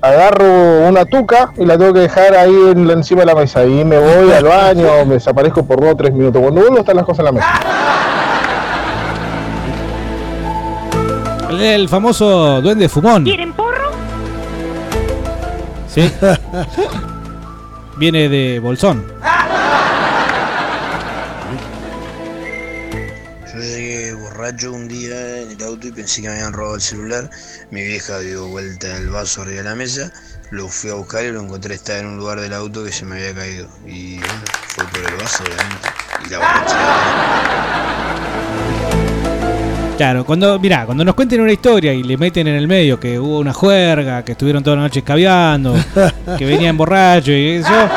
[0.00, 3.64] agarro una tuca y la tengo que dejar ahí en- encima de la mesa.
[3.64, 6.40] Y me voy al baño, me desaparezco por dos o tres minutos.
[6.42, 7.48] Cuando vuelvo están las cosas en la mesa.
[11.50, 13.24] El, el famoso duende fumón.
[13.24, 13.90] ¿Quieren porro?
[15.88, 16.10] Sí.
[17.96, 19.04] Viene de Bolsón.
[24.44, 27.30] borracho un día en el auto y pensé que me habían robado el celular.
[27.70, 30.12] Mi vieja dio vuelta el vaso arriba de la mesa.
[30.50, 33.06] Lo fui a buscar y lo encontré estaba en un lugar del auto que se
[33.06, 33.68] me había caído.
[33.86, 34.34] Y bueno,
[34.66, 35.88] fue por el vaso, obviamente.
[36.26, 36.84] Y la borrachera.
[39.96, 43.18] Claro, cuando, mirá, cuando nos cuenten una historia y le meten en el medio que
[43.18, 45.74] hubo una juerga, que estuvieron toda la noche escabeando,
[46.36, 47.88] que venían borrachos y eso.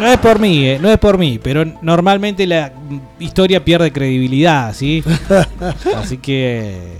[0.00, 2.72] No es por mí, eh, no es por mí, pero normalmente la
[3.18, 5.02] historia pierde credibilidad, ¿sí?
[5.96, 6.98] Así que.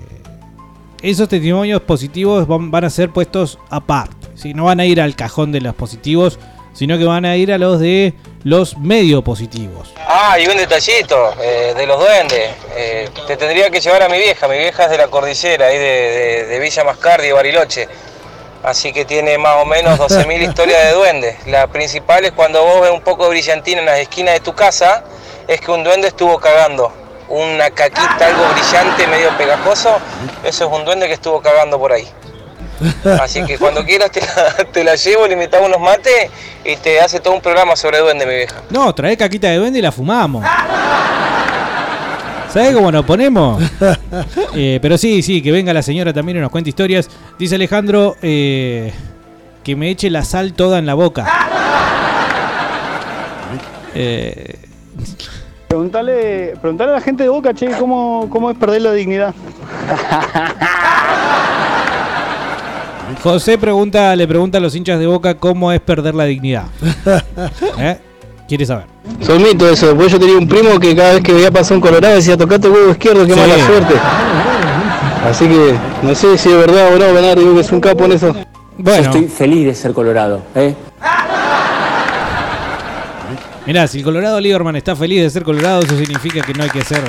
[1.02, 4.28] esos testimonios positivos van, van a ser puestos aparte.
[4.34, 4.52] ¿sí?
[4.54, 6.38] No van a ir al cajón de los positivos,
[6.72, 9.92] sino que van a ir a los de los medio positivos.
[10.06, 12.50] Ah, y un detallito eh, de los duendes.
[12.76, 14.46] Eh, te tendría que llevar a mi vieja.
[14.48, 17.88] Mi vieja es de la cordillera, ahí de, de- de Villa Mascardi y Bariloche.
[18.68, 21.46] Así que tiene más o menos 12.000 historias de duendes.
[21.46, 24.54] La principal es cuando vos ves un poco de brillantina en las esquinas de tu
[24.54, 25.04] casa,
[25.46, 26.92] es que un duende estuvo cagando.
[27.28, 29.98] Una caquita, algo brillante, medio pegajoso,
[30.44, 32.08] eso es un duende que estuvo cagando por ahí.
[33.20, 36.30] Así que cuando quieras te la, te la llevo, le invitamos unos mates
[36.64, 38.56] y te hace todo un programa sobre duende, mi vieja.
[38.70, 40.44] No, trae caquita de duende y la fumamos.
[42.52, 43.62] ¿Sabes cómo nos ponemos?
[44.54, 47.08] Eh, pero sí, sí, que venga la señora también y nos cuente historias.
[47.38, 48.92] Dice Alejandro eh,
[49.62, 51.26] que me eche la sal toda en la boca.
[53.94, 54.54] Eh,
[55.68, 59.34] Preguntale, preguntale a la gente de Boca, che, cómo, cómo es perder la dignidad.
[63.22, 66.64] José pregunta, le pregunta a los hinchas de boca cómo es perder la dignidad.
[67.78, 67.98] ¿Eh?
[68.48, 68.86] ¿Quiere saber?
[69.20, 69.94] Son mitos eso.
[69.94, 72.68] Pues yo tenía un primo que cada vez que veía pasar un colorado decía tocate
[72.68, 73.38] huevo izquierdo, qué Sí.
[73.40, 73.94] mala suerte.
[75.28, 78.04] Así que no sé si es verdad o no, Bernardo, digo que es un capo
[78.06, 78.34] en eso.
[78.78, 79.02] Bueno.
[79.02, 80.74] Yo estoy feliz de ser colorado, ¿eh?
[83.66, 86.70] Mirá, si el Colorado Lieberman está feliz de ser Colorado, eso significa que no hay
[86.70, 87.02] que hacer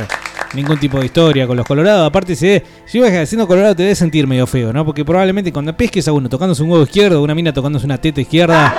[0.54, 2.06] ningún tipo de historia con los Colorados.
[2.06, 4.86] Aparte, ve- si ibas siendo Colorado te debes sentir medio feo, ¿no?
[4.86, 8.20] Porque probablemente cuando pesques a uno tocándose un huevo izquierdo, una mina tocándose una teta
[8.20, 8.74] izquierda,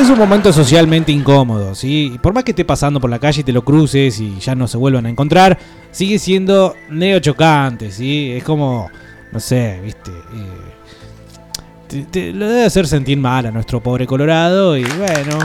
[0.00, 2.18] es un momento socialmente incómodo, ¿sí?
[2.22, 4.68] Por más que esté pasando por la calle y te lo cruces y ya no
[4.68, 5.58] se vuelvan a encontrar,
[5.90, 8.32] sigue siendo neo chocante, ¿sí?
[8.32, 8.88] Es como,
[9.32, 10.10] no sé, ¿viste?
[10.10, 15.38] Eh, te, lo debe hacer sentir mal a nuestro pobre Colorado y bueno,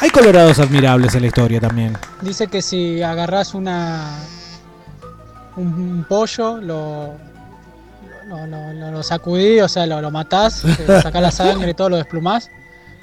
[0.00, 1.92] hay colorados admirables en la historia también.
[2.22, 4.18] Dice que si agarras una
[5.56, 7.14] un pollo, lo,
[8.28, 10.62] lo, lo, lo- sacudís, o sea, lo, lo matás,
[11.02, 12.48] sacás la sangre y todo, lo desplumás.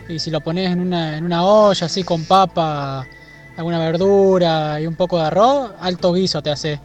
[0.10, 3.06] Y si lo pones en una, en una olla así con papa,
[3.58, 6.80] alguna verdura y un poco de arroz, alto guiso te hace.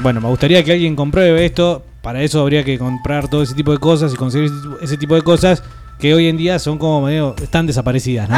[0.00, 1.82] Bueno, me gustaría que alguien compruebe esto.
[2.02, 5.22] Para eso habría que comprar todo ese tipo de cosas y conseguir ese tipo- de
[5.22, 5.62] cosas
[5.98, 7.34] que hoy en día son como medio.
[7.42, 8.36] están desaparecidas, ¿no?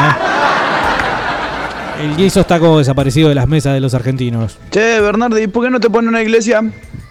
[2.01, 4.57] El guiso está como desaparecido de las mesas de los argentinos.
[4.71, 6.63] Che, Bernardi, ¿por qué no te pone una iglesia?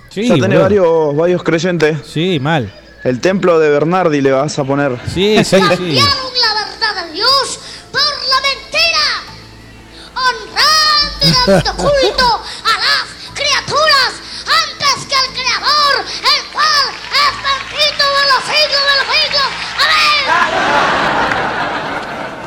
[0.09, 1.97] Sí, ya tenés varios, varios creyentes.
[2.05, 2.71] Sí, mal.
[3.07, 4.99] El templo de Bernardi le vas a poner.
[5.13, 5.55] Sí, sí, sí.
[5.55, 9.23] la verdad de Dios por la mentira,
[10.13, 14.11] honrando y dando culto a las criaturas
[14.43, 16.85] antes que al Creador, el cual
[17.15, 19.47] es bendito de los siglos de los siglos.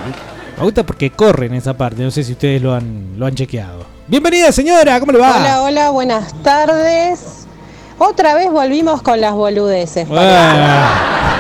[0.05, 0.15] Amén.
[0.59, 2.03] Me gusta porque corren esa parte.
[2.03, 3.87] No sé si ustedes lo han, lo han chequeado.
[4.07, 5.01] Bienvenida, señora.
[5.01, 5.39] ¿Cómo le va?
[5.39, 7.40] Hola, hola, buenas tardes.
[8.03, 10.09] Otra vez volvimos con las boludeces.
[10.11, 11.37] Ah.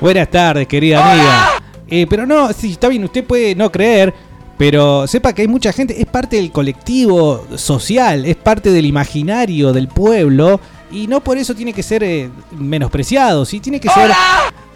[0.00, 1.48] Buenas tardes, querida amiga.
[1.88, 4.14] Eh, pero no, sí, está bien, usted puede no creer,
[4.56, 9.72] pero sepa que hay mucha gente, es parte del colectivo social, es parte del imaginario
[9.72, 10.60] del pueblo,
[10.92, 13.58] y no por eso tiene que ser eh, menospreciado, ¿sí?
[13.58, 14.12] tiene que ser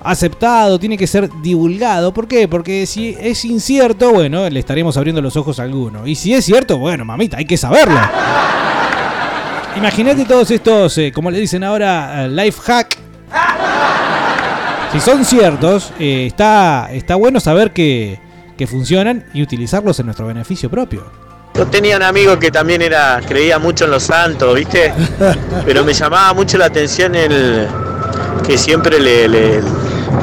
[0.00, 2.12] aceptado, tiene que ser divulgado.
[2.12, 2.48] ¿Por qué?
[2.48, 6.08] Porque si es incierto, bueno, le estaremos abriendo los ojos a alguno.
[6.08, 8.00] Y si es cierto, bueno, mamita, hay que saberlo.
[9.78, 12.96] Imagínate todos estos, eh, como le dicen ahora, eh, life hack.
[14.92, 18.18] Si son ciertos, eh, está, está bueno saber que,
[18.56, 21.04] que funcionan y utilizarlos en nuestro beneficio propio.
[21.54, 24.92] Yo tenía un amigo que también era creía mucho en los santos, ¿viste?
[25.64, 27.68] Pero me llamaba mucho la atención el
[28.46, 29.60] que siempre le,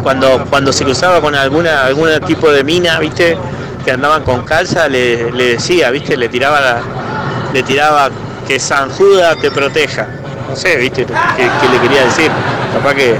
[0.04, 3.38] cuando cuando se cruzaba con alguna algún tipo de mina, ¿viste?
[3.86, 6.18] Que andaban con calza, le, le decía, ¿viste?
[6.18, 6.82] Le tiraba la-
[7.54, 8.10] le tiraba
[8.48, 10.08] que San Judas te proteja.
[10.50, 11.06] No sé, ¿viste?
[11.06, 11.14] ¿Qué,
[11.62, 12.32] qué le quería decir?
[12.74, 13.16] Capaz que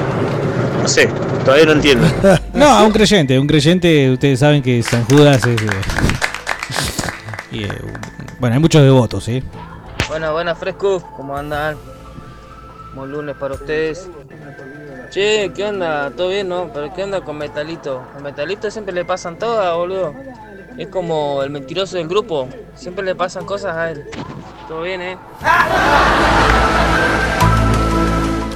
[0.82, 1.08] no sé,
[1.44, 2.08] todavía no entiendo.
[2.54, 5.62] No, a un creyente, un creyente, ustedes saben que San Judas es...
[5.62, 5.66] eh,
[7.52, 7.70] y, eh,
[8.40, 9.44] bueno, hay muchos devotos, ¿sí?
[10.08, 11.02] Buenas, buenas, fresco.
[11.18, 11.76] ¿Cómo andan?
[12.94, 14.08] Buen lunes para ustedes.
[15.10, 16.12] Che, ¿qué onda?
[16.12, 16.70] ¿Todo bien, no?
[16.72, 18.04] ¿Pero qué onda con Metalito?
[18.16, 20.14] A Metalito siempre le pasan todas, boludo.
[20.78, 22.48] Es como el mentiroso del grupo.
[22.76, 24.04] Siempre le pasan cosas a él.
[24.68, 25.18] Todo bien, ¿eh?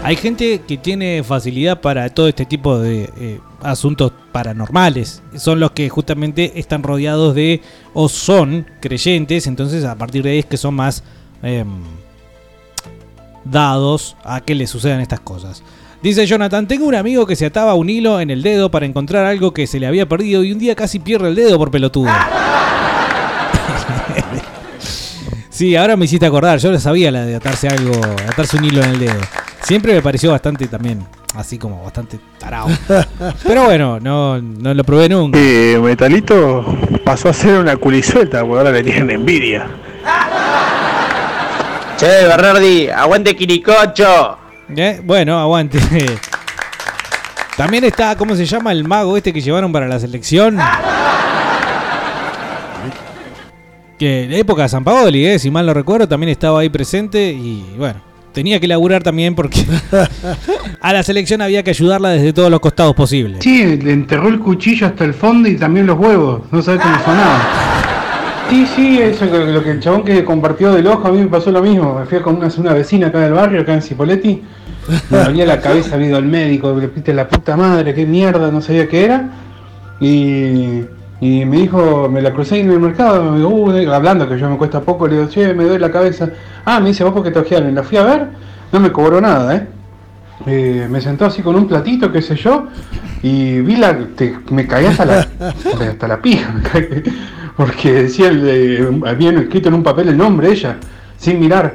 [0.03, 5.21] Hay gente que tiene facilidad para todo este tipo de eh, asuntos paranormales.
[5.35, 7.61] Son los que justamente están rodeados de
[7.93, 11.03] o son creyentes, entonces a partir de ahí es que son más
[11.43, 11.67] em,
[13.43, 15.63] dados a que les sucedan estas cosas.
[16.01, 19.25] Dice Jonathan, tengo un amigo que se ataba un hilo en el dedo para encontrar
[19.25, 22.09] algo que se le había perdido y un día casi pierde el dedo por pelotudo.
[25.49, 26.57] Sí, ahora me hiciste acordar.
[26.59, 27.91] Yo lo sabía la de atarse algo,
[28.29, 29.19] atarse un hilo en el dedo.
[29.61, 32.69] Siempre me pareció bastante también, así como bastante tarado.
[33.45, 35.37] Pero bueno, no, no lo probé nunca.
[35.37, 36.63] Eh, Metalito
[37.03, 39.67] pasó a ser una culisuelta, porque ahora le tienen envidia.
[41.97, 44.38] Che, Bernardi, aguante Quiricocho.
[44.75, 45.79] Eh, Bueno, aguante.
[47.57, 50.57] También está, ¿cómo se llama el mago este que llevaron para la selección?
[53.97, 57.31] Que en época de San Paoli, eh, si mal no recuerdo, también estaba ahí presente
[57.33, 58.01] y bueno,
[58.31, 59.65] tenía que laburar también porque
[60.81, 63.39] a la selección había que ayudarla desde todos los costados posibles.
[63.43, 66.43] Sí, le enterró el cuchillo hasta el fondo y también los huevos.
[66.49, 67.41] No sabe cómo sonaba.
[68.49, 71.27] Sí, sí, eso que- lo que el chabón que compartió del ojo, a mí me
[71.27, 71.99] pasó lo mismo.
[71.99, 74.41] Me fui con una, una vecina acá del barrio, acá en Cipoletti.
[75.09, 78.49] Me dolía la cabeza, había ido al médico, le piste la puta madre, qué mierda,
[78.51, 79.29] no sabía qué era.
[79.99, 80.81] Y,
[81.21, 84.49] y me dijo, me la crucé en el mercado, me dijo, uh, hablando que yo
[84.49, 86.29] me cuesta poco, le digo, che, me duele la cabeza.
[86.65, 87.75] Ah, me dice, vos porque te ojearon.
[87.75, 88.27] La fui a ver,
[88.71, 89.67] no me cobró nada, ¿eh?
[90.47, 92.67] Eh, me sentó así con un platito, qué sé yo,
[93.21, 93.95] y vi la.
[94.15, 95.27] te- me caí hasta la,
[95.89, 97.03] hasta la pija, me caí,
[97.59, 100.77] porque decía, el, de- había escrito en un papel el nombre ella,
[101.17, 101.73] sin mirar.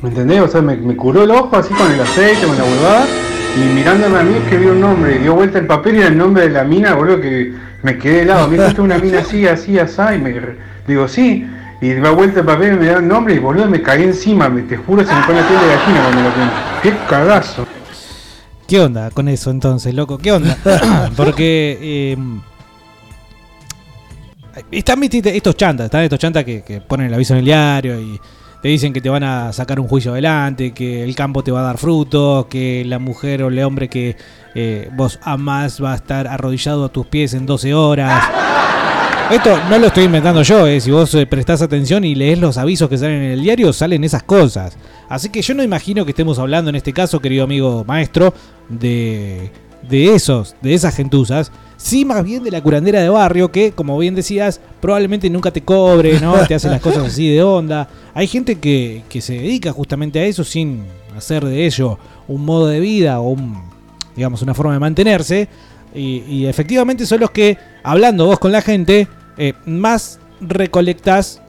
[0.00, 0.40] ¿Me entendés?
[0.40, 3.06] O sea, me, me curó el ojo así con el aceite, con la huevada,
[3.54, 6.16] y mirándome a mí escribió un nombre, y dio vuelta el papel y era el
[6.16, 8.46] nombre de la mina, boludo, que me quedé helado.
[8.48, 10.34] Me dijo, "Esta es una mina así, así, así, y me
[10.86, 11.46] digo, sí.
[11.82, 14.48] Y da vuelta el papel y me da el nombre y boludo me caí encima,
[14.48, 16.54] me, te juro se me pone la piel de gallina cuando lo pienso.
[16.82, 17.66] ¡Qué cagazo!
[18.66, 20.16] ¿Qué onda con eso entonces, loco?
[20.18, 20.56] ¿Qué onda?
[21.16, 22.16] Porque eh,
[24.70, 28.00] están viste, estos chantas, están estos chantas que, que ponen el aviso en el diario
[28.00, 28.20] y
[28.60, 31.60] te dicen que te van a sacar un juicio adelante, que el campo te va
[31.60, 34.16] a dar frutos, que la mujer o el hombre que
[34.54, 38.24] eh, vos amás va a estar arrodillado a tus pies en 12 horas.
[39.30, 40.80] Esto no lo estoy inventando yo, eh.
[40.80, 44.02] si vos eh, prestás atención y lees los avisos que salen en el diario, salen
[44.02, 44.76] esas cosas.
[45.08, 48.32] Así que yo no imagino que estemos hablando en este caso, querido amigo maestro,
[48.68, 49.52] de,
[49.88, 51.52] de esos, de esas gentuzas.
[51.78, 55.62] Sí, más bien de la curandera de barrio que, como bien decías, probablemente nunca te
[55.62, 56.34] cobre, ¿no?
[56.48, 57.88] Te hace las cosas así de onda.
[58.14, 60.82] Hay gente que, que se dedica justamente a eso sin
[61.16, 63.62] hacer de ello un modo de vida o un,
[64.16, 65.48] digamos, una forma de mantenerse.
[65.94, 69.06] Y, y efectivamente son los que, hablando vos con la gente,
[69.36, 71.40] eh, más recolectás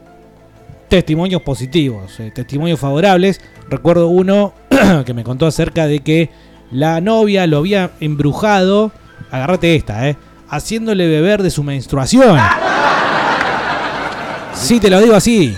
[0.88, 3.40] testimonios positivos, eh, testimonios favorables.
[3.68, 4.54] Recuerdo uno
[5.06, 6.30] que me contó acerca de que
[6.70, 8.92] la novia lo había embrujado,
[9.30, 10.16] agárrate esta, eh,
[10.48, 12.38] haciéndole beber de su menstruación.
[14.54, 15.56] Sí, te lo digo así.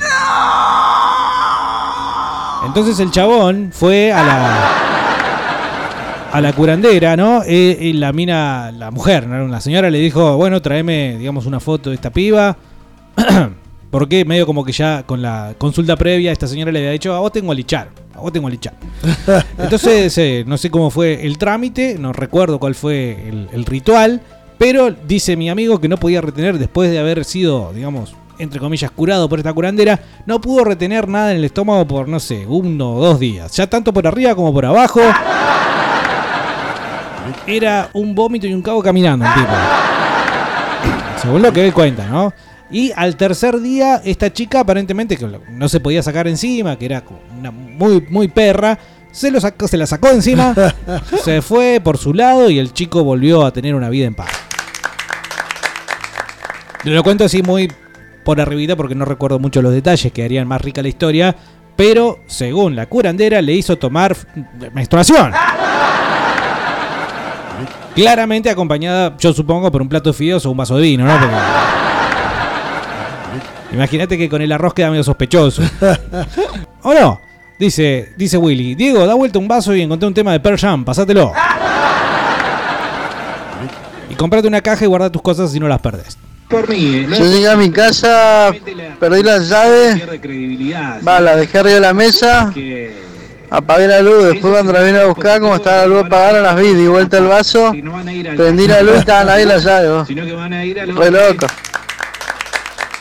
[2.64, 4.68] Entonces el chabón fue a la
[6.32, 7.42] a la curandera, ¿no?
[7.46, 9.46] Eh, y la mina, la mujer, ¿no?
[9.48, 12.56] la señora le dijo, bueno, tráeme, digamos, una foto de esta piba.
[13.92, 17.20] Porque medio como que ya con la consulta previa esta señora le había dicho, a
[17.20, 18.72] vos tengo a lichar, a vos tengo a lichar.
[19.58, 24.22] Entonces, eh, no sé cómo fue el trámite, no recuerdo cuál fue el, el ritual,
[24.56, 28.90] pero dice mi amigo que no podía retener después de haber sido, digamos, entre comillas,
[28.90, 32.94] curado por esta curandera, no pudo retener nada en el estómago por, no sé, uno
[32.94, 33.54] o dos días.
[33.54, 35.02] Ya tanto por arriba como por abajo.
[37.46, 39.52] Era un vómito y un cabo caminando el tipo.
[41.20, 42.32] Según lo que él cuenta, ¿no?
[42.72, 47.04] Y al tercer día, esta chica aparentemente que no se podía sacar encima, que era
[47.38, 48.78] una muy, muy perra,
[49.10, 50.54] se, lo sacó, se la sacó encima,
[51.22, 54.30] se fue por su lado y el chico volvió a tener una vida en paz.
[56.84, 57.70] Lo cuento así muy
[58.24, 61.36] por arribita porque no recuerdo mucho los detalles que harían más rica la historia,
[61.76, 64.16] pero según la curandera le hizo tomar
[64.72, 65.32] menstruación.
[67.94, 71.12] Claramente acompañada, yo supongo, por un plato de fideos o un vaso de vino, ¿no?
[71.20, 71.81] Porque-
[73.72, 75.62] Imagínate que con el arroz queda medio sospechoso.
[76.82, 77.20] ¿O no?
[77.58, 80.84] Dice, dice Willy, Diego, da vuelta un vaso y encontré un tema de Pearl Jam,
[80.84, 81.32] pasátelo.
[84.10, 86.18] Y comprate una caja y guarda tus cosas si no las perdés.
[87.18, 88.52] Yo llegué a mi casa,
[89.00, 90.02] perdí las llaves,
[91.06, 92.52] va, la dejé arriba de la mesa,
[93.48, 96.56] apagué la luz, después cuando la vine a buscar, como estaba la luz apagada, las
[96.60, 97.72] vi, di vuelta el vaso,
[98.36, 101.46] prendí la luz y estaban ahí las llaves, re loco.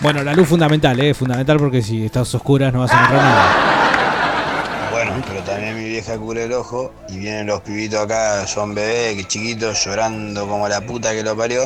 [0.02, 1.14] Bueno, la luz fundamental, ¿eh?
[1.14, 4.90] Fundamental porque si estás oscuras no vas a encontrar nada.
[4.92, 9.16] Bueno, pero también mi vieja cubre el ojo y vienen los pibitos acá, son bebés,
[9.16, 11.62] que chiquitos, llorando como la puta que lo parió.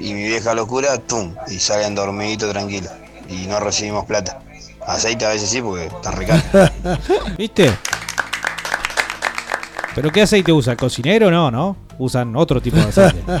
[0.00, 2.90] Y mi vieja lo cura, tum, y salen dormiditos tranquilos.
[3.28, 4.40] Y no recibimos plata.
[4.84, 6.42] Aceite a veces sí, porque está recaro.
[7.38, 7.72] ¿Viste?
[9.94, 10.72] ¿Pero qué aceite usa?
[10.72, 11.30] ¿El cocinero?
[11.30, 11.76] No, ¿no?
[11.98, 13.22] Usan otro tipo de aceite.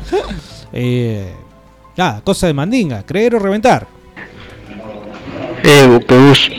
[0.70, 1.32] Eh,
[1.96, 3.86] nada, cosa de mandinga, creer o reventar.
[5.64, 6.50] Eh, Buquebus,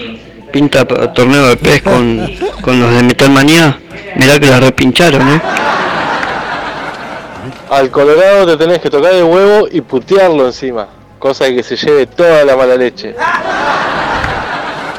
[0.51, 2.29] pinta torneo de pez con,
[2.61, 3.79] con los de Metal Manía,
[4.15, 5.41] mirá que la repincharon, ¿eh?
[7.69, 10.87] Al Colorado te tenés que tocar el huevo y putearlo encima,
[11.19, 13.13] cosa de que se lleve toda la mala leche.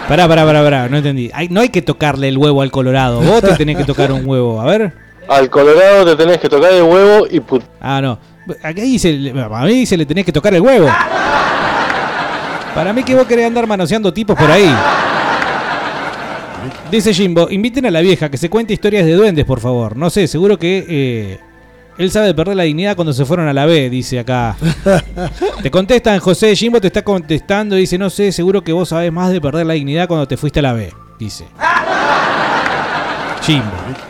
[0.09, 1.31] Pará, pará, pará, pará, no entendí.
[1.33, 3.21] Hay- no hay que tocarle el huevo al Colorado.
[3.21, 4.61] Vos te tenés que tocar un huevo.
[4.61, 4.93] A ver.
[5.29, 7.77] Al Colorado te tenés que tocar el huevo y putearlo.
[7.81, 8.19] Ah, no.
[8.65, 10.89] Aquí dice, a mí dice le tenés que tocar el huevo.
[12.75, 14.73] Para mí que vos querés andar manoseando tipos por ahí.
[16.91, 19.97] Dice Jimbo, inviten a la vieja que se cuente historias de duendes, por favor.
[19.97, 21.39] No sé, seguro que eh,
[21.99, 24.57] él sabe perder la dignidad cuando se fueron a la B, dice acá.
[25.63, 29.13] te contestan, José Jimbo te está contestando y dice, no sé, seguro que vos sabés
[29.13, 31.47] más de perder la dignidad cuando te fuiste a la B, dice.
[33.43, 34.10] Jimbo.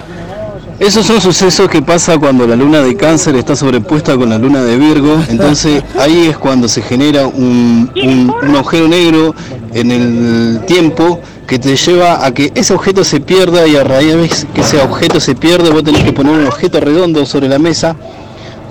[0.81, 4.63] Esos son sucesos que pasa cuando la luna de cáncer está sobrepuesta con la luna
[4.63, 9.35] de Virgo, entonces ahí es cuando se genera un, un- un agujero negro
[9.75, 14.47] en el tiempo que te lleva a que ese objeto se pierda y a raíz
[14.55, 17.95] que ese objeto se pierde vos tenés que poner un objeto redondo sobre la mesa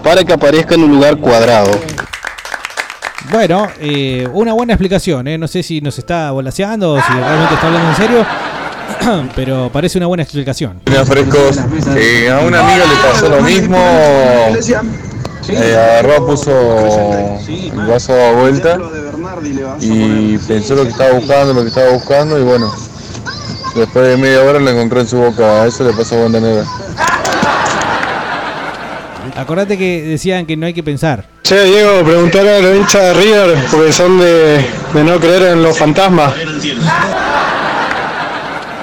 [0.03, 1.70] para que aparezca en un lugar cuadrado.
[3.32, 5.38] Bueno, eh, una buena explicación, ¿eh?
[5.38, 8.26] No sé si nos está volaseando o si realmente está hablando en serio,
[9.36, 10.82] pero parece una buena explicación.
[11.06, 11.58] Frescos.
[11.96, 13.78] Eh, a una amiga le pasó lo mismo.
[15.52, 16.52] Eh, agarró, puso
[17.48, 18.78] el vaso a vuelta
[19.80, 22.72] y pensó lo que estaba buscando, lo que estaba buscando y bueno,
[23.76, 25.66] después de media hora lo encontró en su boca.
[25.66, 26.66] Eso le pasó a Wanda Negra.
[29.36, 31.26] Acordate que decían que no hay que pensar.
[31.44, 35.64] Che, Diego, preguntar a los hinchas de River, porque son de, de no creer en
[35.64, 36.34] los fantasmas.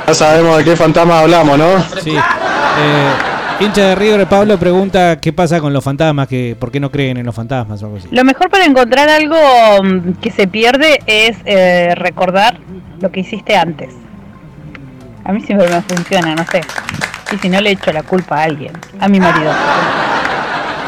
[0.06, 1.82] Ya sabemos de qué fantasmas hablamos, ¿no?
[2.00, 2.14] Sí.
[2.14, 6.90] Eh, hincha de River, Pablo pregunta qué pasa con los fantasmas, que por qué no
[6.90, 8.08] creen en los fantasmas o algo así.
[8.12, 9.36] Lo mejor para encontrar algo
[9.82, 12.58] mm, que se pierde es eh, recordar
[13.00, 13.94] lo que hiciste antes.
[15.24, 16.60] A mí siempre me funciona, no sé.
[17.32, 19.52] Y si no le echo la culpa a alguien, a mi marido.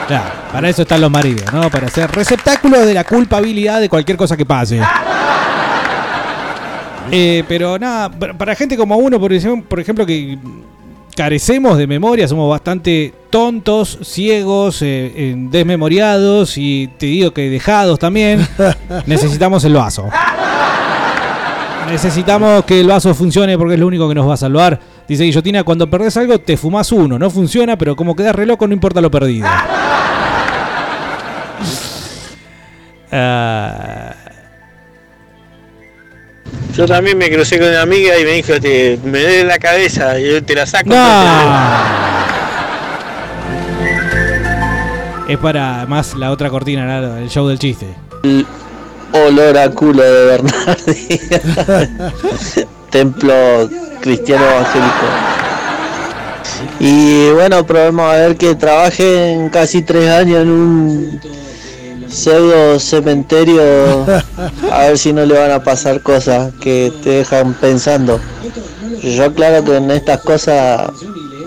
[0.06, 1.68] Claro, para eso están los maridos, ¿no?
[1.70, 4.80] Para ser receptáculos de la culpabilidad de cualquier cosa que pase.
[7.10, 10.38] Eh, pero nada, para- gente como uno, por ejemplo, que
[11.16, 17.98] carecemos de memoria, somos bastante tontos, ciegos, eh, eh, desmemoriados y te digo que dejados
[17.98, 18.46] también,
[19.06, 20.08] necesitamos el vaso.
[21.90, 24.78] Necesitamos que el vaso funcione porque es lo único que nos va a salvar.
[25.08, 28.66] Dice Guillotina, cuando perdés algo te fumás uno, no funciona, pero como quedás re loco
[28.68, 29.48] no importa lo perdido.
[33.10, 34.14] Ah,
[36.76, 40.18] Yo también me crucé con una amiga y me dijo, te, me duele la cabeza,
[40.18, 40.90] y yo te la saco.
[45.28, 47.18] es para más la otra cortina, ¿no?
[47.18, 47.86] el show del chiste.
[49.12, 51.20] Olor a culo de Bernardi.
[52.90, 53.68] Templo
[54.00, 55.06] cristiano evangélico.
[56.80, 61.20] Y bueno, probemos a ver que trabajen casi tres años en un
[62.10, 63.62] pseudo cementerio.
[64.70, 68.20] A ver si no le van a pasar cosas que te dejan pensando.
[69.02, 70.90] Yo claro que en estas cosas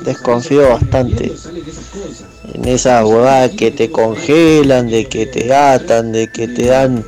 [0.06, 1.34] desconfío bastante.
[2.54, 7.04] En esas huevadas que te congelan, de que te atan, de que te dan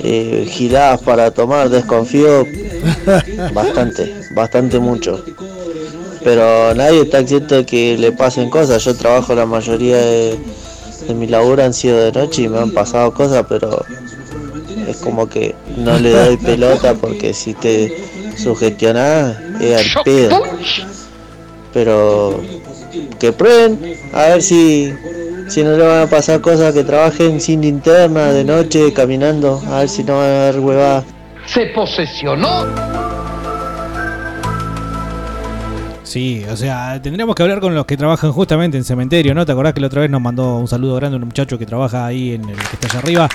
[0.00, 2.46] eh, giradas para tomar, desconfío
[3.52, 5.22] bastante, bastante mucho.
[6.24, 8.84] Pero nadie está exento de que le pasen cosas.
[8.84, 10.38] Yo trabajo la mayoría de,
[11.08, 13.84] de mi laburo han sido de noche y me han pasado cosas, pero
[14.86, 18.04] es como que no le doy pelota porque si te
[18.36, 20.42] sugestionás es al pedo.
[21.72, 22.40] Pero
[23.18, 24.92] que prueben, a ver si,
[25.48, 29.80] si no le van a pasar cosas, que trabajen sin linterna, de noche, caminando, a
[29.80, 31.04] ver si no van a haber huevadas.
[31.46, 33.07] Se posesionó.
[36.08, 39.44] Sí, o sea, tendríamos que hablar con los que trabajan justamente en cementerio, ¿no?
[39.44, 42.06] ¿Te acordás que la otra vez nos mandó un saludo grande un muchacho que trabaja
[42.06, 43.28] ahí en el que está allá arriba?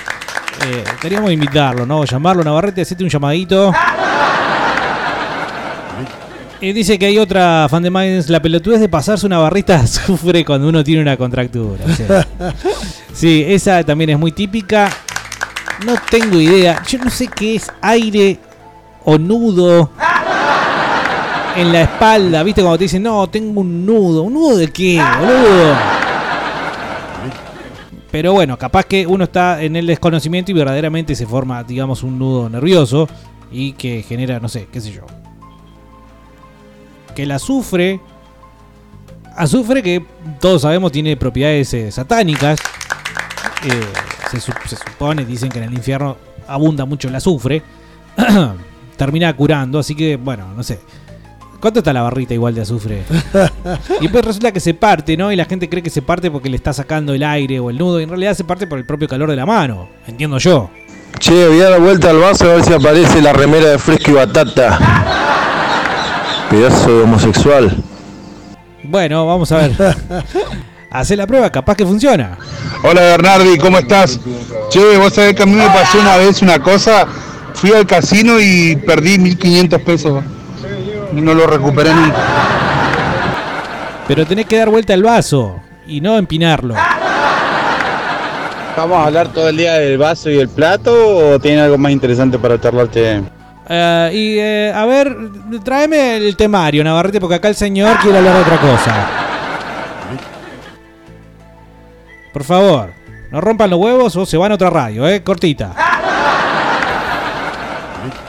[0.66, 2.04] Eh, queríamos invitarlo, ¿no?
[2.04, 3.72] Llamarlo, Navarrete, hacete un llamadito.
[6.60, 10.44] Eh, dice que hay otra fan de Minds, la pelotudez de pasarse una barrita sufre
[10.44, 11.84] cuando uno tiene una contractura.
[11.84, 12.26] o sea.
[13.12, 14.90] Sí, esa también es muy típica.
[15.86, 16.82] No tengo idea.
[16.88, 18.40] Yo no sé qué es aire
[19.04, 19.92] o nudo
[21.56, 22.42] en la espalda.
[22.42, 24.22] ¿Viste cuando te dicen, no, tengo un nudo?
[24.22, 25.74] ¿Un nudo de qué, boludo?
[28.10, 32.18] Pero bueno, capaz que uno está en el desconocimiento y verdaderamente se forma, digamos, un
[32.18, 33.08] nudo nervioso
[33.50, 35.02] y que genera, no sé, qué sé yo.
[37.14, 38.00] Que el azufre.
[39.36, 40.04] Azufre que
[40.40, 42.60] todos sabemos tiene propiedades eh, satánicas.
[43.64, 43.82] Eh,
[44.30, 47.62] se supone, dicen que en el infierno abunda mucho el azufre.
[48.96, 49.78] termina curando.
[49.78, 50.78] Así que, bueno, no sé.
[51.64, 53.04] ¿Cuánto está la barrita igual de azufre?
[53.98, 55.32] y después resulta que se parte, ¿no?
[55.32, 57.78] Y la gente cree que se parte porque le está sacando el aire o el
[57.78, 58.00] nudo.
[58.00, 59.88] Y en realidad se parte por el propio calor de la mano.
[60.06, 60.68] Entiendo yo.
[61.18, 64.10] Che, voy a dar vuelta al vaso a ver si aparece la remera de fresco
[64.10, 64.78] y batata.
[66.50, 67.74] Pedazo de homosexual.
[68.82, 69.72] Bueno, vamos a ver.
[70.90, 72.36] Hace la prueba, capaz que funciona.
[72.82, 74.20] Hola Bernardi, ¿cómo estás?
[74.68, 77.06] Che, vos sabés que a mí me pasó una vez una cosa.
[77.54, 80.24] Fui al casino y perdí 1500 pesos.
[81.16, 82.16] Y no lo recuperé nunca.
[84.08, 86.74] Pero tenés que dar vuelta al vaso y no empinarlo.
[88.76, 91.92] ¿Vamos a hablar todo el día del vaso y el plato o tiene algo más
[91.92, 93.22] interesante para charlarte?
[93.68, 95.16] Eh, y eh, a ver,
[95.62, 99.06] tráeme el temario, Navarrete, porque acá el señor quiere hablar de otra cosa.
[102.32, 102.90] Por favor,
[103.30, 105.22] no rompan los huevos o se van a otra radio, ¿eh?
[105.22, 105.93] Cortita.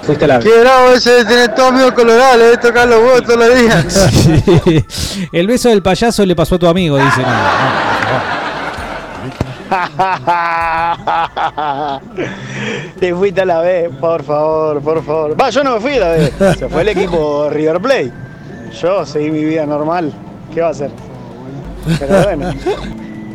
[0.05, 3.23] Fuiste la Qué bravo ese de tener todo amigo colorado, le de tocar los huevos
[3.23, 3.85] todos los días.
[4.25, 4.85] Sí.
[5.31, 7.21] El beso del payaso le pasó a tu amigo, dice.
[7.21, 7.27] No,
[12.99, 15.39] Te fuiste a la vez, por favor, por favor.
[15.39, 16.33] Va, yo no me fui a la vez.
[16.57, 18.11] Se fue el equipo River Plate.
[18.81, 20.13] Yo seguí mi vida normal.
[20.53, 20.91] ¿Qué va a hacer?
[21.99, 22.53] Pero bueno,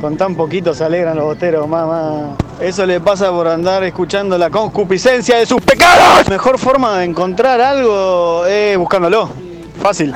[0.01, 2.37] con tan poquito se alegran los boteros, mamá.
[2.61, 6.29] Eso le pasa por andar escuchando la concupiscencia de sus pecados.
[6.29, 9.31] Mejor forma de encontrar algo es buscándolo.
[9.81, 10.13] Fácil.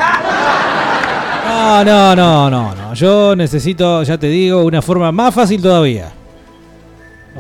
[1.47, 2.95] No, no, no, no, no.
[2.95, 6.13] Yo necesito, ya te digo, una forma más fácil todavía.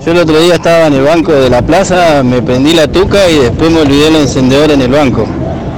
[0.05, 3.29] Yo el otro día estaba en el banco de la plaza, me prendí la tuca
[3.29, 5.27] y después me olvidé el encendedor en el banco.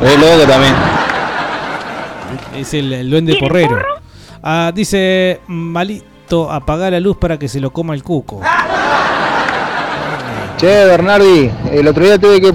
[0.01, 0.75] Re loco también.
[2.57, 3.77] Es el, el duende porrero.
[4.41, 8.41] Ah, dice, malito, apagar la luz para que se lo coma el cuco.
[10.57, 12.55] Che, Bernardi, el otro día tuve que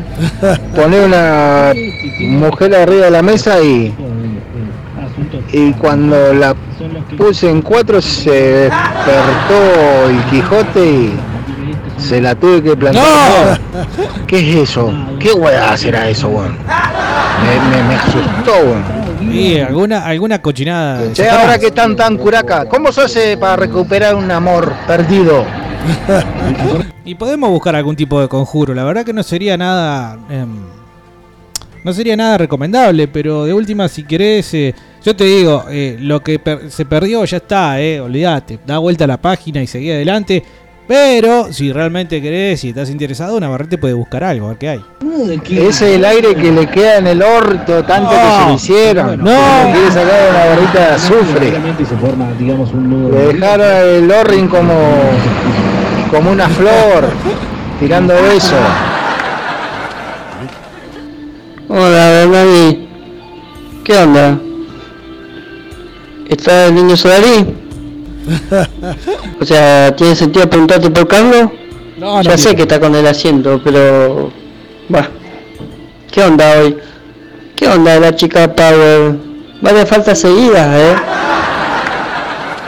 [0.76, 1.72] poner una
[2.20, 3.94] mujer arriba de la mesa y,
[5.52, 6.56] y cuando la
[7.16, 11.14] puse en cuatro se despertó el Quijote y
[11.98, 13.60] se la tuve que plantar.
[14.26, 14.92] ¿Qué es eso?
[15.20, 16.58] ¿Qué hueá será eso, weón?
[16.58, 19.02] Me, me, me asustó, weón.
[19.32, 21.14] Y alguna, alguna cochinada.
[21.14, 25.46] Che, ahora que están tan curaca, ¿cómo se hace para recuperar un amor perdido?
[27.06, 28.74] Y podemos buscar algún tipo de conjuro.
[28.74, 30.18] La verdad que no sería nada.
[30.30, 30.50] em,
[31.84, 34.54] no sería nada recomendable, pero de última, si querés.
[34.54, 38.60] eh, yo te digo, eh, lo que se perdió ya está, eh, olvídate.
[38.66, 40.44] Da vuelta a la página y seguí adelante.
[40.88, 44.84] Pero si realmente querés, si estás interesado, Navarrete puede buscar algo, a ver qué hay.
[45.50, 49.24] Ese es el aire que le queda en el orto, tanto que se lo hicieron.
[49.24, 49.32] No.
[49.32, 51.52] Le quiere sacar una barrita de azufre.
[53.10, 54.74] Le dejaron el orrin como,
[56.10, 57.10] como una flor,
[57.80, 58.60] tirando besos.
[61.70, 62.90] Hola, Bernardi.
[63.86, 64.40] ¿Qué onda?
[66.28, 67.61] ¿Está el niño Solari?
[69.40, 71.50] O sea, ¿tiene sentido preguntarte por Carlos?
[71.98, 72.56] No, ya no, sé no.
[72.56, 74.32] que está con el asiento, pero...
[74.90, 75.08] Bah.
[76.12, 76.78] ¿Qué onda hoy?
[77.56, 79.16] ¿Qué onda la chica Power?
[79.62, 80.96] Varias faltas seguidas, ¿eh?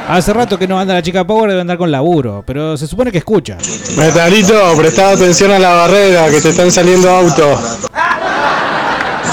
[0.08, 3.12] Hace rato que no anda la chica Power, debe andar con laburo, pero se supone
[3.12, 3.58] que escucha.
[3.98, 7.60] Metalito, prestá atención a la barrera, que te están saliendo autos.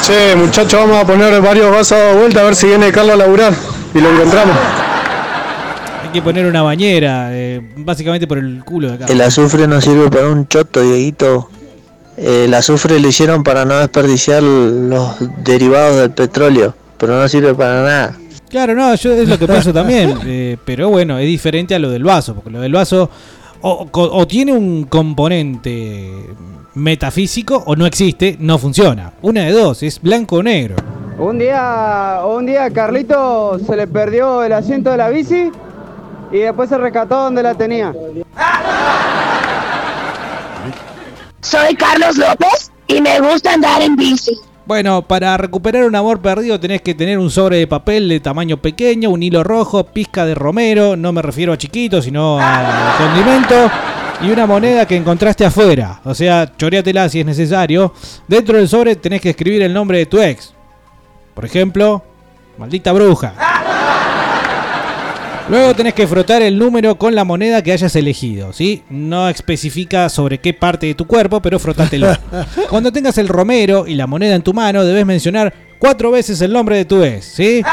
[0.02, 3.18] Che, muchachos, vamos a poner varios vasos a vuelta a ver si viene Carlos a
[3.18, 3.52] laburar
[3.94, 4.56] y lo encontramos.
[6.10, 9.06] Hay que poner una bañera, eh, básicamente por el culo de acá.
[9.06, 11.48] El azufre no sirve para un choto, Dieguito.
[12.16, 17.84] El azufre lo hicieron para no desperdiciar los derivados del petróleo, pero no sirve para
[17.84, 18.16] nada.
[18.48, 21.90] Claro, no, yo es lo que pienso también, eh, pero bueno, es diferente a lo
[21.90, 23.08] del vaso, porque lo del vaso
[23.60, 26.10] o, o- o tiene un componente
[26.74, 29.12] metafísico o no existe, no funciona.
[29.22, 30.74] Una de dos, es blanco o negro.
[31.20, 35.52] Un día, un día Carlito se le perdió el asiento de la bici
[36.32, 37.92] y después se rescató donde la tenía.
[41.40, 44.38] Soy Carlos López y me gusta andar en bici.
[44.66, 48.58] Bueno, para recuperar un amor perdido tenés que tener un sobre de papel de tamaño
[48.58, 53.70] pequeño, un hilo rojo, pizca de romero, no me refiero a chiquito, sino al condimento,
[54.22, 56.00] y una moneda que encontraste afuera.
[56.04, 57.92] O sea, choreatela si es necesario.
[58.28, 60.54] Dentro del sobre tenés que escribir el nombre de tu ex.
[61.34, 62.04] Por ejemplo,
[62.56, 63.59] maldita bruja.
[65.50, 68.84] Luego tenés que frotar el número con la moneda que hayas elegido, ¿sí?
[68.88, 72.16] No especifica sobre qué parte de tu cuerpo, pero frotátelo.
[72.70, 76.52] Cuando tengas el romero y la moneda en tu mano, debes mencionar cuatro veces el
[76.52, 77.64] nombre de tu ex, ¿sí?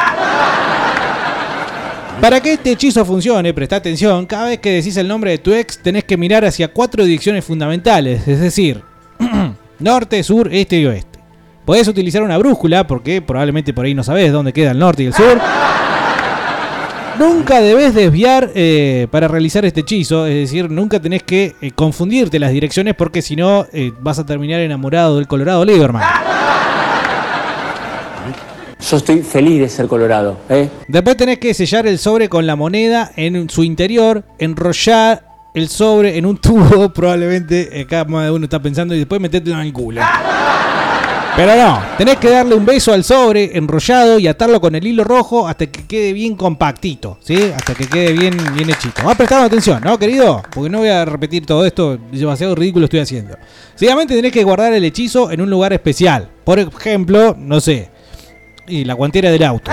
[2.20, 5.54] Para que este hechizo funcione, presta atención, cada vez que decís el nombre de tu
[5.54, 8.82] ex tenés que mirar hacia cuatro direcciones fundamentales, es decir,
[9.80, 11.20] norte, sur, este y oeste.
[11.64, 15.06] Podés utilizar una brújula porque probablemente por ahí no sabés dónde queda el norte y
[15.06, 15.40] el sur.
[17.20, 22.38] Nunca debes desviar eh, para realizar este hechizo, es decir, nunca tenés que eh, confundirte
[22.38, 26.04] las direcciones porque si no eh, vas a terminar enamorado del Colorado Lieberman.
[28.80, 30.70] Yo estoy feliz de ser colorado, ¿eh?
[30.88, 36.18] Después tenés que sellar el sobre con la moneda en su interior, enrollar el sobre
[36.18, 39.74] en un tubo, probablemente acá más de uno está pensando, y después metértelo en el
[39.74, 40.02] culo.
[41.38, 45.04] Pero no, tenés que darle un beso al sobre enrollado y atarlo con el hilo
[45.04, 47.52] rojo hasta que quede bien compactito, ¿sí?
[47.56, 49.04] Hasta que quede bien, bien hechito.
[49.06, 50.42] Va prestando atención, ¿no, querido?
[50.52, 53.38] Porque no voy a repetir todo esto, demasiado ridículo estoy haciendo.
[53.76, 56.28] Seguidamente tenés que guardar el hechizo en un lugar especial.
[56.44, 57.92] Por ejemplo, no sé,
[58.68, 59.70] y la guantera del auto.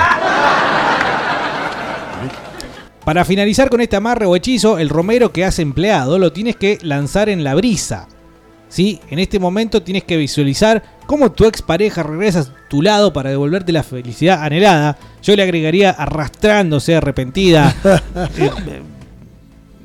[3.06, 6.78] Para finalizar con este amarre o hechizo, el romero que has empleado lo tienes que
[6.82, 8.06] lanzar en la brisa.
[8.68, 9.00] ¿Sí?
[9.08, 13.72] En este momento tienes que visualizar cómo tu expareja regresa a tu lado para devolverte
[13.72, 14.96] la felicidad anhelada.
[15.22, 17.98] Yo le agregaría arrastrándose, arrepentida, eh,
[18.66, 18.82] eh,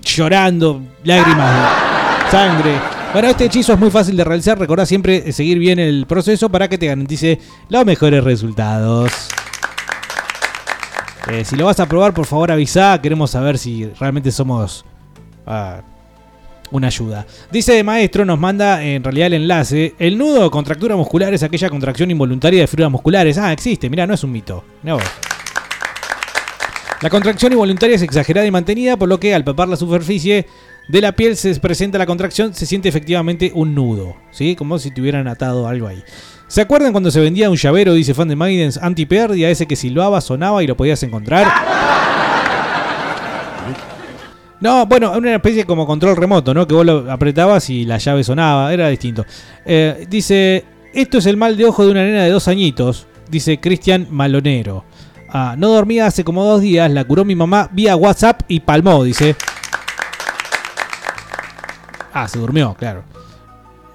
[0.01, 2.75] llorando, lágrimas de sangre.
[3.13, 4.59] Bueno, este hechizo es muy fácil de realizar.
[4.59, 7.39] Recordá siempre seguir bien el proceso para que te garantice
[7.69, 9.11] los mejores resultados.
[11.31, 12.99] Eh, si lo vas a probar, por favor avisa.
[13.01, 14.85] Queremos saber si realmente somos
[15.45, 15.81] ah,
[16.71, 17.25] una ayuda.
[17.51, 19.95] Dice maestro, nos manda en realidad el enlace.
[19.99, 23.37] El nudo o contractura muscular es aquella contracción involuntaria de fibras musculares.
[23.37, 23.89] Ah, existe.
[23.89, 24.63] Mira, no es un mito.
[27.01, 30.45] La contracción involuntaria es exagerada y mantenida, por lo que al papar la superficie
[30.89, 34.55] de la piel se presenta la contracción, se siente efectivamente un nudo, ¿sí?
[34.55, 36.03] Como si te hubieran atado algo ahí.
[36.47, 40.19] ¿Se acuerdan cuando se vendía un llavero, dice fan de Maidens, anti-pérdida, ese que silbaba,
[40.19, 41.47] sonaba y lo podías encontrar?
[44.61, 46.67] No, bueno, una especie como control remoto, ¿no?
[46.67, 49.25] Que vos lo apretabas y la llave sonaba, era distinto.
[49.65, 53.59] Eh, dice, esto es el mal de ojo de una nena de dos añitos, dice
[53.59, 54.83] Cristian Malonero.
[55.31, 59.03] Ah, no dormía hace como dos días, la curó mi mamá vía WhatsApp y palmó,
[59.03, 59.35] dice.
[62.13, 63.03] Ah, se durmió, claro.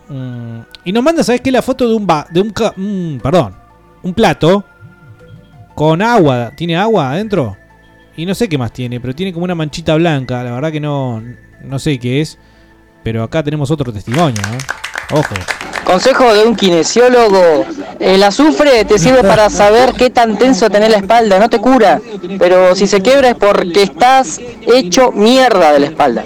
[0.09, 1.51] Mm, y nos manda, ¿sabes qué?
[1.51, 3.55] La foto de un ba- de un, mm, perdón,
[4.03, 4.65] un plato
[5.75, 6.53] con agua.
[6.57, 7.57] ¿Tiene agua adentro?
[8.17, 10.43] Y no sé qué más tiene, pero tiene como una manchita blanca.
[10.45, 11.23] La verdad que no,
[11.63, 12.39] no sé qué es.
[13.03, 14.59] Pero acá tenemos otro testimonio, ¿eh?
[15.13, 15.35] Ojo.
[15.85, 17.67] Consejo de un kinesiólogo.
[18.01, 22.01] El azufre te sirve para saber qué tan tenso tenés la espalda, no te cura.
[22.39, 26.25] Pero si se quiebra es porque estás hecho mierda de la espalda.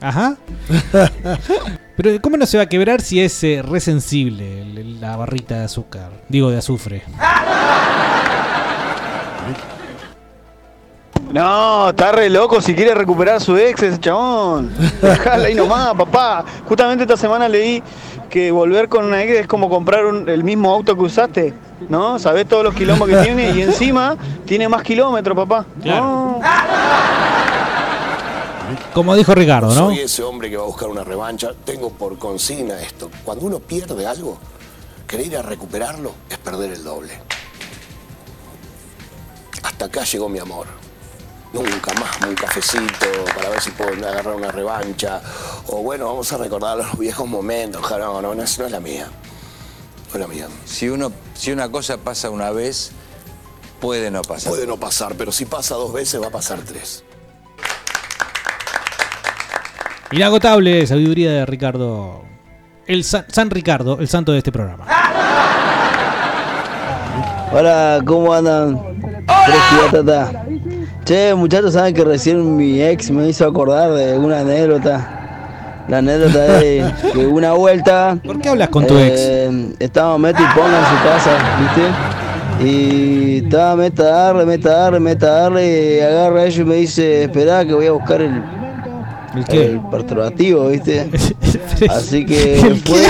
[0.00, 0.36] Ajá.
[1.96, 5.58] Pero ¿cómo no se va a quebrar si es eh, re sensible el- la barrita
[5.58, 6.10] de azúcar?
[6.28, 7.02] Digo, de azufre.
[11.30, 14.72] No, está re loco si quiere recuperar su ex ese chabón.
[15.00, 16.44] Dejala ahí nomás, papá.
[16.68, 17.82] Justamente esta semana leí
[18.28, 21.54] que volver con una ex es como comprar un- el mismo auto que usaste.
[21.88, 22.18] ¿No?
[22.18, 25.64] Sabés todos los kilómetros que tiene y encima tiene más kilómetros, papá.
[25.84, 26.40] No.
[28.92, 29.86] Como dijo Ricardo, ¿no?
[29.86, 31.50] Soy ese hombre que va a buscar una revancha.
[31.64, 33.08] Tengo por consigna esto.
[33.24, 34.38] Cuando uno pierde algo,
[35.06, 37.12] querer ir a recuperarlo es perder el doble.
[39.62, 40.66] Hasta acá llegó mi amor.
[41.52, 45.20] Nunca más un cafecito para ver si puedo agarrar una revancha.
[45.66, 47.82] O bueno, vamos a recordar los viejos momentos.
[47.90, 49.06] No, no, no, es- no es la mía.
[50.08, 50.46] No es la mía.
[50.64, 52.92] Si, uno, si una cosa pasa una vez,
[53.80, 54.50] puede no pasar.
[54.52, 57.02] Puede no pasar, pero si pasa dos veces va a pasar tres.
[60.12, 62.22] Inagotable sabiduría de Ricardo.
[62.86, 64.86] El San, San Ricardo, el santo de este programa.
[67.52, 69.24] Hola, ¿cómo andan?
[69.26, 70.44] Batata.
[71.10, 75.82] Che, muchachos, saben que recién mi ex me hizo acordar de una anécdota.
[75.88, 78.16] La anécdota que una vuelta.
[78.24, 79.18] ¿Por qué hablas con tu ex?
[79.18, 81.30] eh, Estaba meta y ponga en su casa,
[82.60, 82.64] ¿viste?
[82.64, 85.96] Y estaba meta a darle, meta darle, meta darle.
[85.96, 88.40] Y agarra a ella y me dice: Esperá que voy a buscar el.
[89.34, 89.64] ¿El qué?
[89.64, 91.10] El perturbativo, ¿viste?
[91.90, 93.04] Así que fue.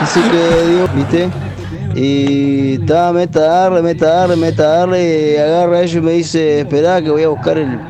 [0.00, 1.28] Así que dio, ¿viste?
[2.00, 5.42] Y estaba meta darle, meta darle, meta darle.
[5.42, 7.80] Agarra a ella y me dice: Esperá que voy a buscar el.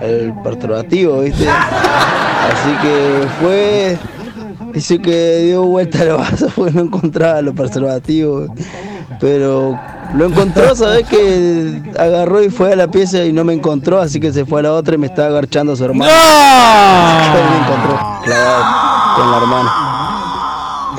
[0.00, 1.48] El perturbativo, ¿viste?
[1.48, 3.98] Así que fue.
[4.72, 8.50] Dice que dio vuelta al vaso porque no encontraba los preservativos.
[9.20, 9.78] Pero
[10.14, 11.06] lo encontró, ¿sabes?
[11.06, 14.58] Que agarró y fue a la pieza y no me encontró, así que se fue
[14.60, 16.10] a la otra y me estaba agarchando a su hermano.
[16.12, 18.64] Ahí me encontró, clavado
[19.16, 19.93] con la hermana.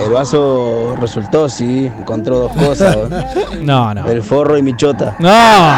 [0.03, 2.97] El vaso resultó, sí, encontró dos cosas.
[3.61, 4.05] No, no.
[4.07, 5.15] El forro y mi chota.
[5.19, 5.73] ¡No!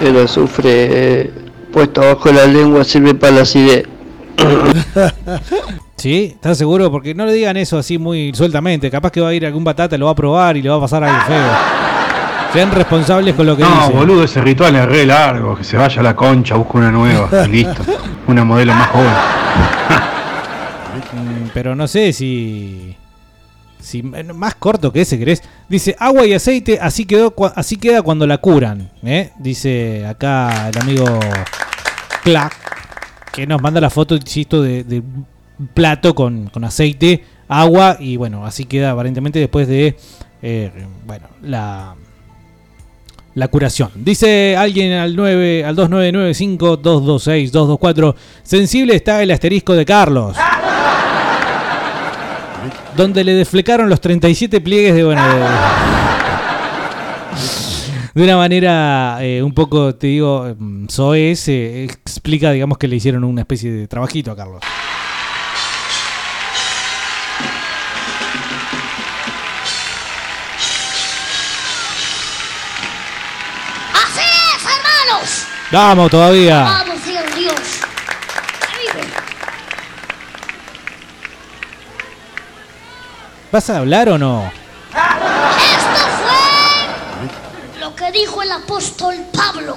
[0.00, 1.30] El azufre eh,
[1.72, 3.84] puesto abajo de la lengua sirve para la acidez.
[5.96, 6.32] ¿Sí?
[6.34, 6.90] ¿Estás seguro?
[6.90, 8.90] Porque no le digan eso así muy sueltamente.
[8.90, 10.80] Capaz que va a ir algún batata, lo va a probar y le va a
[10.80, 11.52] pasar algo feo.
[12.54, 13.96] Sean responsables con lo que No, dicen.
[13.96, 15.56] boludo, ese ritual es re largo.
[15.56, 17.28] Que se vaya a la concha, busca una nueva.
[17.46, 17.82] y listo.
[18.26, 19.06] Una modelo más joven.
[21.12, 22.96] Mm, Pero no sé si.
[23.80, 25.42] Si más corto que ese querés.
[25.68, 28.90] Dice agua y aceite, así quedó así queda cuando la curan.
[29.02, 29.30] ¿eh?
[29.38, 31.06] Dice acá el amigo
[32.22, 32.52] Clack.
[33.32, 35.02] Que nos manda la foto, insisto, de, de
[35.72, 37.96] plato con, con aceite, agua.
[38.00, 39.96] Y bueno, así queda aparentemente después de.
[40.42, 40.70] eh,
[41.06, 41.94] bueno, la.
[43.32, 43.90] La curación.
[43.94, 48.16] Dice alguien al 9 al 2995 226 224.
[48.42, 50.36] Sensible está el asterisco de Carlos
[53.00, 55.22] donde le deflecaron los 37 pliegues de bueno,
[58.14, 62.96] de, una manera eh, un poco, te digo, mm, soez, eh, explica, digamos, que le
[62.96, 64.62] hicieron una especie de trabajito a Carlos.
[73.94, 74.20] Así
[74.56, 75.46] es, hermanos.
[75.72, 76.62] Vamos todavía.
[76.64, 77.80] Vamos, Dios, Dios.
[78.94, 79.08] Vive.
[83.52, 84.52] ¿Vas a hablar o no?
[84.92, 89.76] Esto fue lo que dijo el apóstol Pablo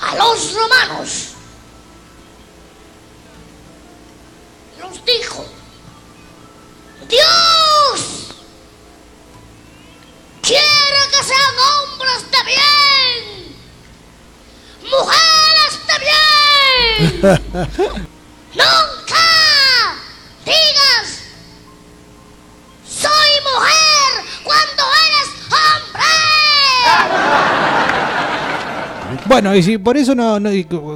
[0.00, 1.28] a los romanos.
[4.80, 5.46] Los dijo,
[7.08, 8.34] Dios
[10.42, 13.56] quiere que sean hombres de bien,
[14.90, 15.96] mujeres de
[17.30, 18.08] bien.
[18.54, 19.24] Nunca
[20.44, 21.17] digas,
[22.98, 25.28] soy mujer cuando eres
[29.08, 29.24] hombre.
[29.26, 30.38] Bueno, y si por eso no,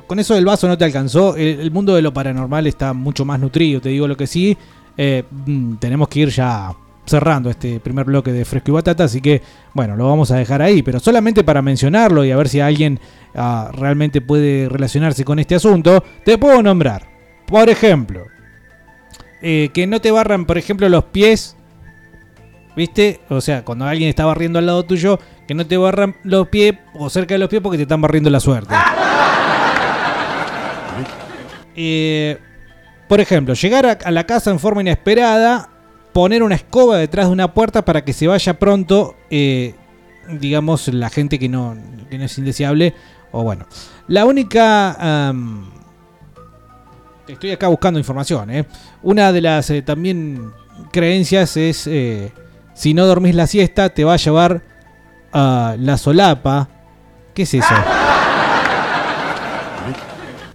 [0.06, 3.24] con eso del vaso no te alcanzó, el, el mundo de lo paranormal está mucho
[3.24, 4.56] más nutrido, te digo lo que sí.
[4.96, 6.74] eh, mm, tenemos que ir ya
[7.04, 9.42] cerrando este primer bloque de Fresco y Batata, así que
[9.74, 13.00] bueno, lo vamos a dejar ahí, pero solamente para mencionarlo y a ver si alguien
[13.34, 17.08] ah, realmente puede relacionarse con este asunto, te puedo nombrar,
[17.46, 18.26] por ejemplo,
[19.42, 21.56] eh, que no te barran, por ejemplo, los pies
[22.74, 23.20] ¿Viste?
[23.28, 26.74] O sea, cuando alguien está barriendo al lado tuyo, que no te barran los pies
[26.94, 28.74] o cerca de los pies porque te están barriendo la suerte.
[31.74, 32.38] Eh,
[33.08, 35.70] por ejemplo, llegar a, a la casa en forma inesperada,
[36.12, 39.74] poner una escoba detrás de una puerta para que se vaya pronto, eh,
[40.28, 41.76] digamos, la gente que no,
[42.10, 42.94] que no es indeseable.
[43.30, 43.66] O bueno,
[44.08, 45.32] la única...
[47.26, 48.66] estoy acá buscando información, ¿eh?
[49.02, 50.52] Una de las eh, también
[50.92, 51.88] creencias es...
[52.74, 54.62] si no dormís la siesta, te va a llevar
[55.32, 56.68] a la solapa.
[57.34, 57.74] ¿Qué es eso?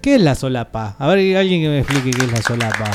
[0.01, 0.95] ¿Qué es la solapa?
[0.99, 2.89] A ver, alguien que me explique qué es la solapa.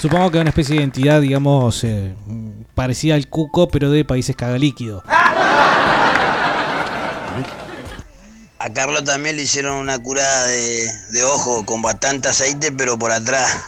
[0.00, 2.14] Supongo que es una especie de entidad, digamos, eh,
[2.74, 5.04] parecida al cuco, pero de países cagalíquidos.
[8.58, 13.10] A Carlos también le hicieron una curada de, de ojo con bastante aceite, pero por
[13.10, 13.64] atrás.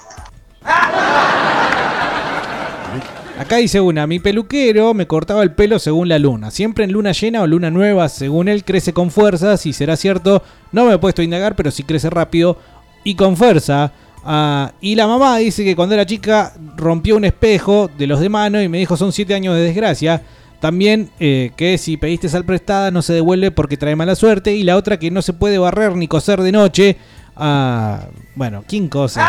[3.45, 6.51] Acá dice una, mi peluquero me cortaba el pelo según la luna.
[6.51, 9.59] Siempre en luna llena o luna nueva, según él, crece con fuerza.
[9.59, 10.43] Si será cierto,
[10.73, 12.57] no me he puesto a indagar, pero sí crece rápido
[13.05, 13.93] y con fuerza.
[14.25, 18.31] Ah, y la mamá dice que cuando era chica rompió un espejo de los de
[18.31, 20.23] mano y me dijo son 7 años de desgracia.
[20.59, 24.55] También eh, que si pediste sal prestada no se devuelve porque trae mala suerte.
[24.55, 26.97] Y la otra que no se puede barrer ni coser de noche.
[27.37, 28.07] Ah,
[28.37, 29.21] bueno, ¿quién cose?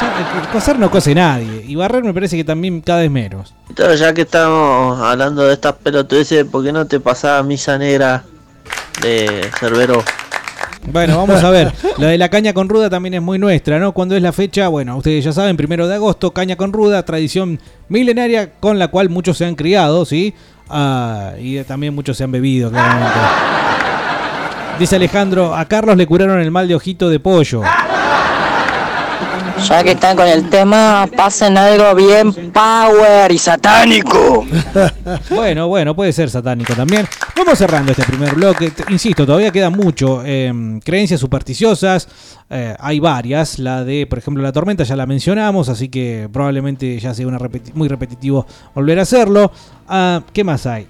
[0.00, 1.64] Ya, Coser no cose nadie.
[1.66, 3.54] Y barrer me parece que también cada vez menos.
[3.74, 8.24] Pero ya que estamos hablando de estas pelotudeces, ¿por qué no te pasaba misa negra
[9.02, 10.02] de Cerbero?
[10.86, 11.72] Bueno, vamos a ver.
[11.98, 13.92] La de la caña con ruda también es muy nuestra, ¿no?
[13.92, 14.68] Cuando es la fecha?
[14.68, 19.10] Bueno, ustedes ya saben, primero de agosto, caña con ruda, tradición milenaria con la cual
[19.10, 20.34] muchos se han criado, ¿sí?
[20.68, 23.18] Ah, y también muchos se han bebido, claramente.
[24.78, 27.62] Dice Alejandro, a Carlos le curaron el mal de ojito de pollo.
[29.68, 34.44] Ya que están con el tema, pasen algo bien power y satánico.
[35.30, 37.06] bueno, bueno, puede ser satánico también.
[37.34, 38.70] Vamos cerrando este primer bloque.
[38.90, 40.22] Insisto, todavía queda mucho.
[40.22, 42.08] Eh, creencias supersticiosas,
[42.50, 43.58] eh, hay varias.
[43.58, 47.26] La de, por ejemplo, la tormenta ya la mencionamos, así que probablemente ya sea
[47.72, 49.50] muy repetitivo volver a hacerlo.
[49.88, 50.86] Ah, ¿Qué más hay?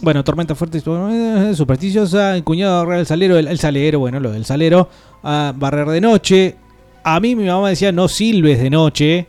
[0.00, 4.46] Bueno, tormenta fuerte, eh, supersticiosa, el cuñado agarrar el salero, el, salero, bueno, lo del
[4.46, 4.88] salero,
[5.22, 6.56] ah, barrer de noche.
[7.02, 9.26] A mí mi mamá decía no silbes de noche.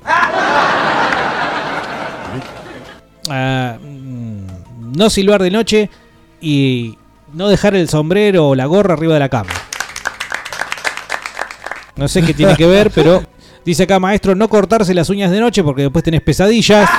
[3.30, 5.90] Ah, mm, no silbar de noche
[6.42, 6.98] y
[7.34, 9.52] no dejar el sombrero o la gorra arriba de la cama.
[11.96, 13.24] No sé qué tiene que ver, pero
[13.64, 16.90] Dice acá, maestro, no cortarse las uñas de noche porque después tenés pesadillas.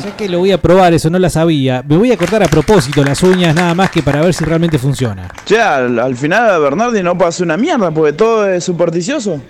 [0.00, 1.82] Ya que lo voy a probar, eso no la sabía.
[1.86, 4.78] Me voy a cortar a propósito las uñas, nada más que para ver si realmente
[4.78, 5.28] funciona.
[5.44, 9.40] Che, al, al final Bernardi no pasa una mierda porque todo es supersticioso.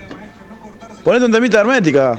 [1.04, 2.18] Ponete un temita hermética.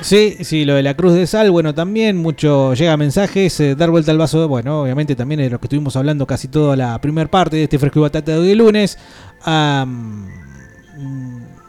[0.00, 3.90] Sí, sí, lo de la cruz de sal, bueno, también mucho llega mensajes, eh, dar
[3.90, 7.28] vuelta al vaso, bueno, obviamente también de lo que estuvimos hablando casi toda la primera
[7.28, 8.96] parte de este fresco y batata de hoy lunes.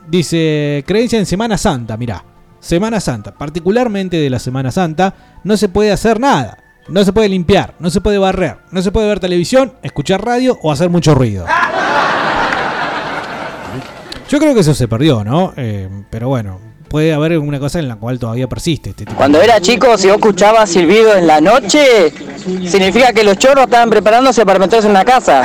[0.07, 2.23] Dice, creencia en Semana Santa, mirá,
[2.59, 5.13] Semana Santa, particularmente de la Semana Santa,
[5.43, 6.57] no se puede hacer nada,
[6.87, 10.57] no se puede limpiar, no se puede barrer, no se puede ver televisión, escuchar radio
[10.61, 11.45] o hacer mucho ruido.
[14.29, 15.53] Yo creo que eso se perdió, ¿no?
[15.55, 19.17] Eh, pero bueno, puede haber alguna cosa en la cual todavía persiste este tipo.
[19.17, 22.11] Cuando era chico, si vos escuchabas silbido en la noche,
[22.67, 25.43] significa que los chorros estaban preparándose para meterse en una casa.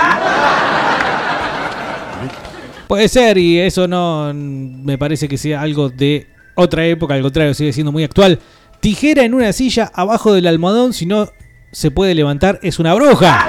[2.88, 7.54] Puede ser, y eso no me parece que sea algo de otra época, al contrario,
[7.54, 8.38] sigue siendo muy actual.
[8.80, 11.30] Tijera en una silla abajo del almohadón, si no
[11.72, 13.48] se puede levantar, es una bruja.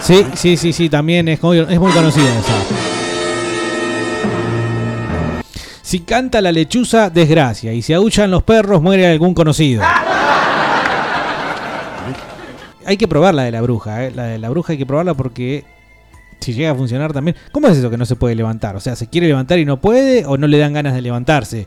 [0.00, 2.54] Sí, sí, sí, sí, también es muy, conocida esa.
[5.82, 7.72] Si canta la lechuza, desgracia.
[7.72, 9.82] Y si aullan los perros, muere algún conocido.
[12.86, 14.12] Hay que probar la de la bruja, ¿eh?
[14.14, 15.64] La de la bruja hay que probarla porque
[16.40, 17.36] si llega a funcionar también.
[17.52, 18.76] ¿Cómo es eso que no se puede levantar?
[18.76, 21.66] O sea, ¿se quiere levantar y no puede o no le dan ganas de levantarse?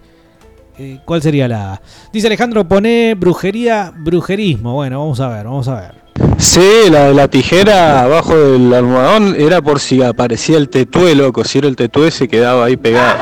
[0.78, 1.82] Eh, ¿Cuál sería la...?
[2.14, 4.74] Dice Alejandro, pone brujería, brujerismo.
[4.74, 6.02] Bueno, vamos a ver, vamos a ver.
[6.38, 11.44] Sí, la de la tijera abajo del almohadón era por si aparecía el tetué, loco.
[11.44, 13.18] Si era el tetué se quedaba ahí pegado.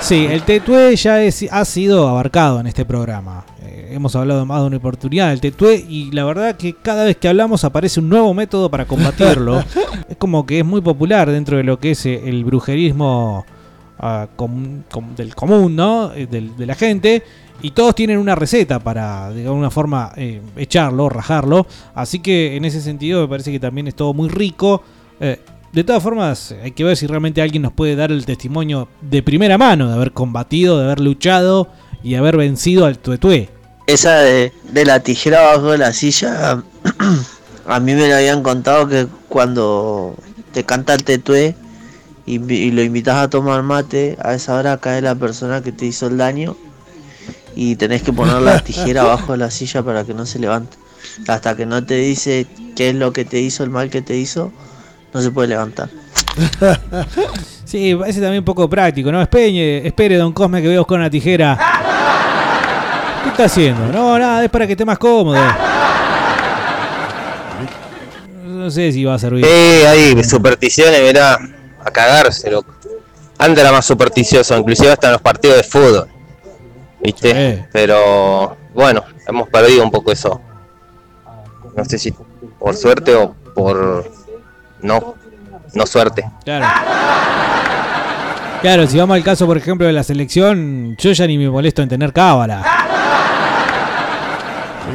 [0.00, 3.44] Sí, el tetué ya es- ha sido abarcado en este programa.
[3.90, 7.28] Hemos hablado más de una oportunidad del tetué y la verdad que cada vez que
[7.28, 9.62] hablamos aparece un nuevo método para combatirlo.
[10.08, 13.44] es como que es muy popular dentro de lo que es eh, el brujerismo
[13.98, 16.12] ah, com- com- del común, ¿no?
[16.12, 17.22] Eh, del- de la gente.
[17.60, 21.66] Y todos tienen una receta para, de alguna forma, eh, echarlo, rajarlo.
[21.94, 24.82] Así que en ese sentido me parece que también es todo muy rico.
[25.18, 25.40] Eh,
[25.72, 29.22] de todas formas, hay que ver si realmente alguien nos puede dar el testimonio de
[29.24, 31.68] primera mano de haber combatido, de haber luchado
[32.04, 33.48] y haber vencido al tuetué.
[33.88, 36.62] Esa de, de la tijera abajo de la silla,
[37.66, 40.14] a mí me lo habían contado que cuando
[40.52, 41.56] te canta el tetué
[42.26, 46.06] y, lo invitas a tomar mate, a esa hora cae la persona que te hizo
[46.08, 46.54] el daño
[47.56, 50.76] y tenés que poner la tijera abajo de la silla para que no se levante.
[51.26, 52.46] Hasta que no te dice
[52.76, 54.52] qué es lo que te hizo, el mal que te hizo,
[55.14, 55.88] no se puede levantar.
[57.68, 59.20] Sí, parece también un poco práctico, ¿no?
[59.20, 61.58] Espere, espere, don Cosme, que voy a buscar una tijera.
[63.28, 63.92] ¿Qué está haciendo?
[63.92, 65.38] No, nada, es para que esté más cómodo.
[68.42, 69.44] No sé si va a servir.
[69.46, 71.38] Eh, hay supersticiones, mirá,
[71.84, 72.74] a cagarse, loco.
[73.36, 76.08] Antes era más supersticioso, inclusive hasta en los partidos de fútbol.
[77.00, 77.68] ¿Viste?
[77.70, 80.40] Pero bueno, hemos perdido un poco eso.
[81.76, 82.14] No sé si
[82.58, 84.10] por suerte o por
[84.80, 85.14] no,
[85.74, 86.24] no suerte.
[86.44, 86.66] Claro.
[88.62, 91.82] Claro, si vamos al caso, por ejemplo, de la selección, yo ya ni me molesto
[91.82, 92.77] en tener cábala.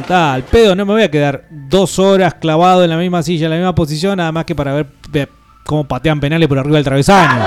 [0.00, 3.46] Está, al pedo, no me voy a quedar dos horas clavado en la misma silla,
[3.46, 5.28] en la misma posición, nada más que para ver,
[5.64, 7.42] cómo patean penales por arriba del travesaño.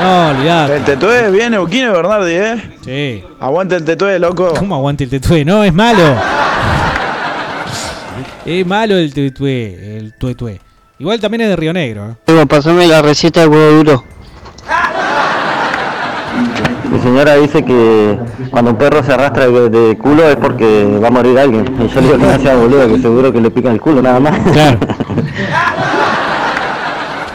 [0.00, 0.76] No, olvidate.
[0.76, 2.76] El tetué viene Uquino Bernardi, ¿eh?
[2.84, 3.24] Sí.
[3.38, 4.54] Aguante el tetué, loco.
[4.58, 5.44] ¿Cómo aguante el tetué?
[5.44, 6.16] No, es malo.
[8.44, 10.60] Es malo el tetué, el tuetué.
[10.98, 12.16] Igual también es de Río Negro.
[12.26, 12.46] ¿eh?
[12.46, 14.04] Pasame la receta de huevo duro.
[17.02, 18.18] Señora dice que
[18.50, 21.64] cuando un perro se arrastra de, de culo es porque va a morir alguien.
[21.78, 24.02] Y yo le digo que no sea boludo, que seguro que le pica el culo
[24.02, 24.38] nada más.
[24.52, 24.78] Claro.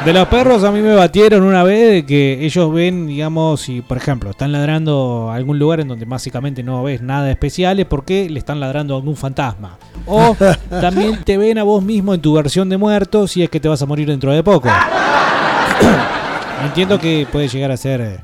[0.06, 3.82] De los perros a mí me batieron una vez de que ellos ven, digamos, si
[3.82, 7.88] por ejemplo están ladrando a algún lugar en donde básicamente no ves nada especial, es
[7.88, 9.80] porque le están ladrando a algún fantasma.
[10.06, 10.38] O
[10.70, 13.68] también te ven a vos mismo en tu versión de muerto si es que te
[13.68, 14.70] vas a morir dentro de poco.
[16.64, 18.20] Entiendo que puede llegar a ser eh,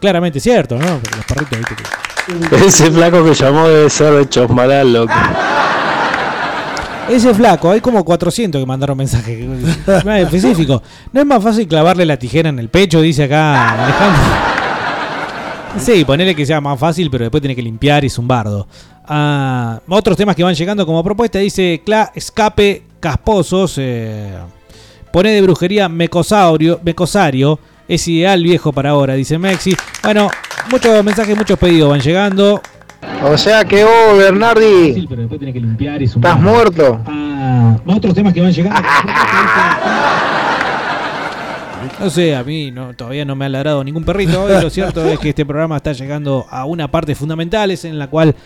[0.00, 0.84] claramente cierto, ¿no?
[0.86, 1.74] Los perritos, ¿viste?
[1.76, 5.12] que- Ese flaco que llamó debe ser de Chosmalal, loco.
[7.08, 9.38] Ese flaco, hay como 400 que mandaron mensajes
[10.04, 10.82] más específicos.
[11.12, 13.00] ¿No es más fácil clavarle la tijera en el pecho?
[13.00, 14.22] Dice acá Alejandro.
[15.78, 18.66] Sí, ponele que sea más fácil, pero después tiene que limpiar y zumbardo.
[19.06, 23.74] Ah, otros temas que van llegando como propuesta, dice Cla Escape Casposos.
[23.76, 24.32] Eh,
[25.12, 27.60] pone de brujería mecosaurio, mecosario.
[27.88, 29.74] Es ideal viejo para ahora, dice Mexi.
[30.02, 30.28] Bueno,
[30.70, 32.60] muchos mensajes, muchos pedidos van llegando.
[33.22, 37.00] O sea que vos, Bernardi, pero después tiene que limpiar y estás muerto.
[37.86, 38.82] otros temas que van llegando.
[42.00, 44.46] No sé, a mí no, todavía no me ha ladrado ningún perrito.
[44.48, 47.98] Y lo cierto es que este programa está llegando a una parte fundamental, es en
[47.98, 48.36] la cual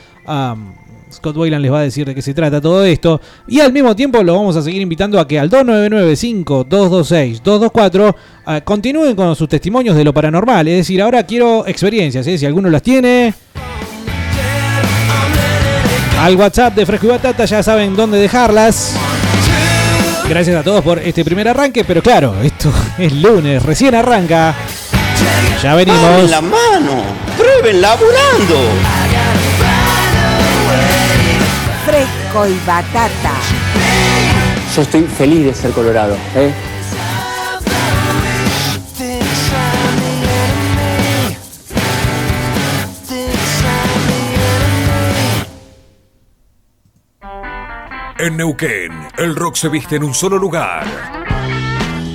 [1.12, 3.20] Scott Wayland les va a decir de qué se trata todo esto.
[3.46, 8.14] Y al mismo tiempo lo vamos a seguir invitando a que al 299-5226-224
[8.46, 10.66] ah, continúen con sus testimonios de lo paranormal.
[10.68, 12.38] Es decir, ahora quiero experiencias, ¿eh?
[12.38, 13.34] si alguno las tiene.
[16.20, 18.96] Al WhatsApp de Fresco y Batata ya saben dónde dejarlas.
[20.28, 24.54] Gracias a todos por este primer arranque, pero claro, esto es lunes, recién arranca.
[25.62, 26.30] Ya venimos.
[26.30, 27.02] La mano.
[32.32, 33.34] Fresco y batata.
[34.74, 36.52] Yo estoy feliz de ser colorado, ¿eh?
[48.18, 51.21] En Neuquén, el rock se viste en un solo lugar.